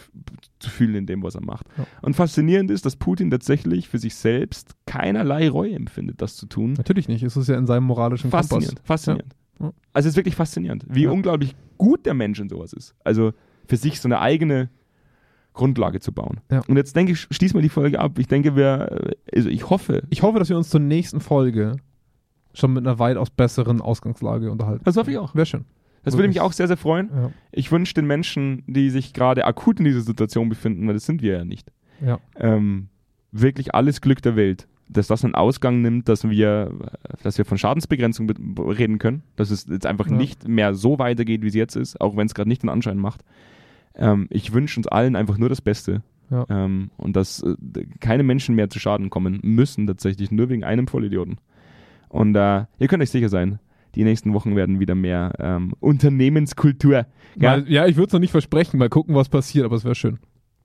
[0.59, 1.67] zu fühlen in dem, was er macht.
[1.79, 1.87] Ja.
[2.03, 6.73] Und faszinierend ist, dass Putin tatsächlich für sich selbst keinerlei Reue empfindet, das zu tun.
[6.75, 7.23] Natürlich nicht.
[7.23, 8.87] Es ist ja in seinem moralischen Faszinierend, Kompass.
[8.87, 9.37] faszinierend.
[9.61, 9.73] Ja.
[9.93, 12.95] Also es ist wirklich faszinierend, wie unglaublich gut der Mensch in sowas ist.
[13.05, 13.33] Also
[13.67, 14.69] für sich so eine eigene
[15.55, 16.41] Grundlage zu bauen.
[16.51, 16.61] Ja.
[16.69, 18.19] Und jetzt denke ich, schließen wir die Folge ab.
[18.19, 21.77] Ich denke, wir, äh, also ich hoffe, Ich hoffe, dass wir uns zur nächsten Folge
[22.53, 24.85] schon mit einer weitaus besseren Ausgangslage unterhalten.
[24.85, 25.35] das hoffe ich auch.
[25.35, 25.65] Wäre schön.
[26.07, 27.11] Das würde mich auch sehr, sehr freuen.
[27.15, 27.31] Ja.
[27.53, 31.21] Ich wünsche den Menschen, die sich gerade akut in dieser Situation befinden, weil das sind
[31.21, 31.71] wir ja nicht,
[32.05, 32.19] ja.
[32.39, 32.89] ähm,
[33.33, 34.67] wirklich alles Glück der Welt.
[34.89, 36.73] dass das einen Ausgang nimmt, dass wir,
[37.25, 40.13] dass wir von Schadensbegrenzung be- reden können, dass es jetzt einfach Ja.
[40.17, 42.97] nicht mehr so weitergeht, wie es jetzt ist, auch wenn es gerade nicht den Anschein
[42.99, 43.25] macht.
[43.97, 46.03] Ähm, ich wünsche uns allen einfach nur das Beste.
[46.31, 46.47] Ja.
[46.49, 47.57] Ähm, und dass äh,
[47.99, 51.39] keine Menschen mehr zu Schaden kommen müssen, tatsächlich, nur wegen einem Vollidioten.
[52.09, 53.59] Und äh, ihr könnt euch sicher sein,
[53.97, 57.07] die nächsten Wochen werden wieder mehr ähm, Unternehmenskultur.
[57.35, 57.57] Ja?
[57.57, 60.19] Ja, ich würde es noch nicht versprechen, mal gucken, was passiert, aber es wäre schön.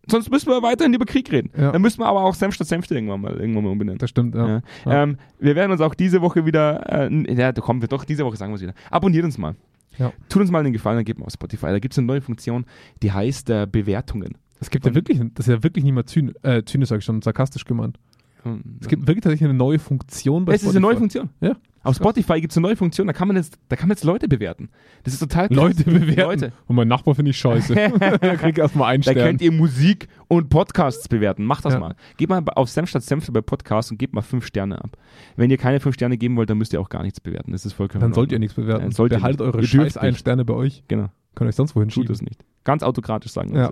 [0.09, 1.51] Sonst müssen wir weiterhin über Krieg reden.
[1.55, 1.71] Ja.
[1.71, 3.99] Dann müssen wir aber auch Senf statt Senfte irgendwann mal, irgendwann mal umbenennen.
[3.99, 4.47] Das stimmt, ja.
[4.47, 4.61] Ja.
[4.85, 5.03] Ja.
[5.03, 8.25] Ähm, wir werden uns auch diese Woche wieder, äh, ja, da kommen wir doch, diese
[8.25, 8.73] Woche sagen wir es wieder.
[8.89, 9.55] Abonniert uns mal.
[9.97, 10.11] Ja.
[10.29, 11.67] Tut uns mal einen Gefallen, dann geht mal auf Spotify.
[11.67, 12.65] Da gibt es eine neue Funktion,
[13.03, 14.37] die heißt äh, Bewertungen.
[14.59, 17.05] Es gibt ja wirklich, das ist ja wirklich nicht mal zyn äh, zynisch, sag ich
[17.05, 17.97] schon, sarkastisch gemeint.
[18.79, 21.29] Es gibt wirklich tatsächlich eine neue Funktion bei es ist eine neue Funktion.
[21.41, 21.55] Ja.
[21.83, 24.03] Auf Spotify gibt es eine neue Funktion, da kann man jetzt, da kann man jetzt
[24.03, 24.69] Leute bewerten.
[25.03, 25.57] Das ist total krass.
[25.57, 26.21] Leute bewerten.
[26.21, 26.53] Leute.
[26.67, 27.73] Und mein Nachbar finde ich scheiße.
[28.21, 29.25] Der kriegt erstmal einen Da Stern.
[29.27, 31.43] könnt ihr Musik und Podcasts bewerten.
[31.43, 31.79] Macht das Ja.
[31.79, 31.95] mal.
[32.17, 34.95] Geht mal auf Senf statt Senfte bei Podcasts und gebt mal fünf Sterne ab.
[35.37, 37.51] Wenn ihr keine fünf Sterne geben wollt, dann müsst ihr auch gar nichts bewerten.
[37.51, 38.85] Das ist vollkommen Dann sollt ihr nichts bewerten.
[38.85, 39.47] Ja, sollt ihr Behaltet nicht.
[39.55, 40.19] eure Ihr scheiß nicht.
[40.19, 40.83] Sterne bei euch.
[40.87, 41.09] Genau.
[41.33, 42.13] Könnt euch sonst wohin Tut schieben.
[42.13, 42.43] es nicht.
[42.63, 43.59] Ganz autokratisch sagen wir.
[43.59, 43.71] Ja.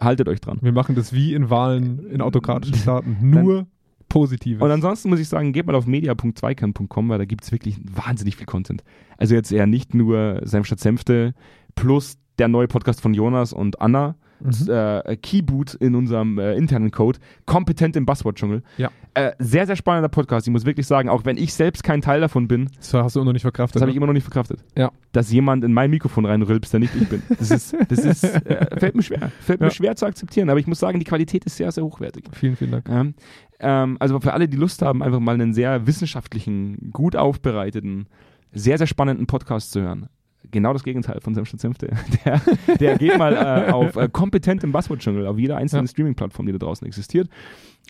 [0.00, 0.58] Haltet euch dran.
[0.62, 3.18] Wir machen das wie in Wahlen in autokratischen Staaten.
[3.20, 3.66] Nur
[4.14, 4.62] Positives.
[4.62, 8.36] Und ansonsten muss ich sagen, geht mal auf media.zweikern.com, weil da gibt es wirklich wahnsinnig
[8.36, 8.84] viel Content.
[9.18, 11.34] Also jetzt eher nicht nur Senf statt Senfte
[11.74, 14.70] plus der neue Podcast von Jonas und Anna, Mhm.
[14.70, 18.62] äh, Keyboot in unserem äh, internen Code, kompetent im Buzzword-Dschungel.
[18.76, 18.90] Ja.
[19.14, 20.46] Äh, sehr, sehr spannender Podcast.
[20.46, 23.20] Ich muss wirklich sagen, auch wenn ich selbst kein Teil davon bin, das hast du
[23.20, 23.76] immer noch nicht verkraftet.
[23.76, 23.98] das habe ich ne?
[23.98, 24.64] immer noch nicht verkraftet.
[24.76, 24.90] Ja.
[25.12, 27.22] Dass jemand in mein Mikrofon reinrülpst, der nicht ich bin.
[27.38, 29.30] Das ist, das ist, äh, fällt mir schwer.
[29.40, 29.70] Fällt mir Ja.
[29.72, 30.50] schwer zu akzeptieren.
[30.50, 32.24] Aber ich muss sagen, die Qualität ist sehr, sehr hochwertig.
[32.32, 32.88] Vielen, vielen Dank.
[32.88, 33.14] Ähm,
[33.60, 38.06] ähm, also für alle, die Lust haben, einfach mal einen sehr wissenschaftlichen, gut aufbereiteten,
[38.52, 40.08] sehr, sehr spannenden Podcast zu hören.
[40.50, 41.90] Genau das Gegenteil von statt Senfte.
[42.24, 42.40] Der,
[42.76, 45.90] der geht mal äh, auf äh, kompetentem Buzzword-Jungle, auf jeder einzelnen Ja.
[45.90, 47.28] Streaming-Plattform, die da draußen existiert.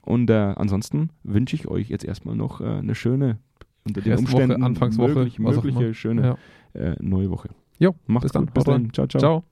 [0.05, 3.38] Und äh, ansonsten wünsche ich euch jetzt erstmal noch äh, eine schöne,
[3.86, 6.36] unter den Restwoche, Umständen Anfangswoche, möglich, mögliche, schöne
[6.74, 6.80] Ja.
[6.80, 7.48] äh, neue Woche.
[7.78, 8.46] Jo, Macht's bis dann.
[8.46, 8.55] gut.
[8.55, 8.82] Bis Haut rein.
[8.84, 8.92] dann.
[8.92, 9.20] Ciao, ciao.
[9.20, 9.44] Ciao.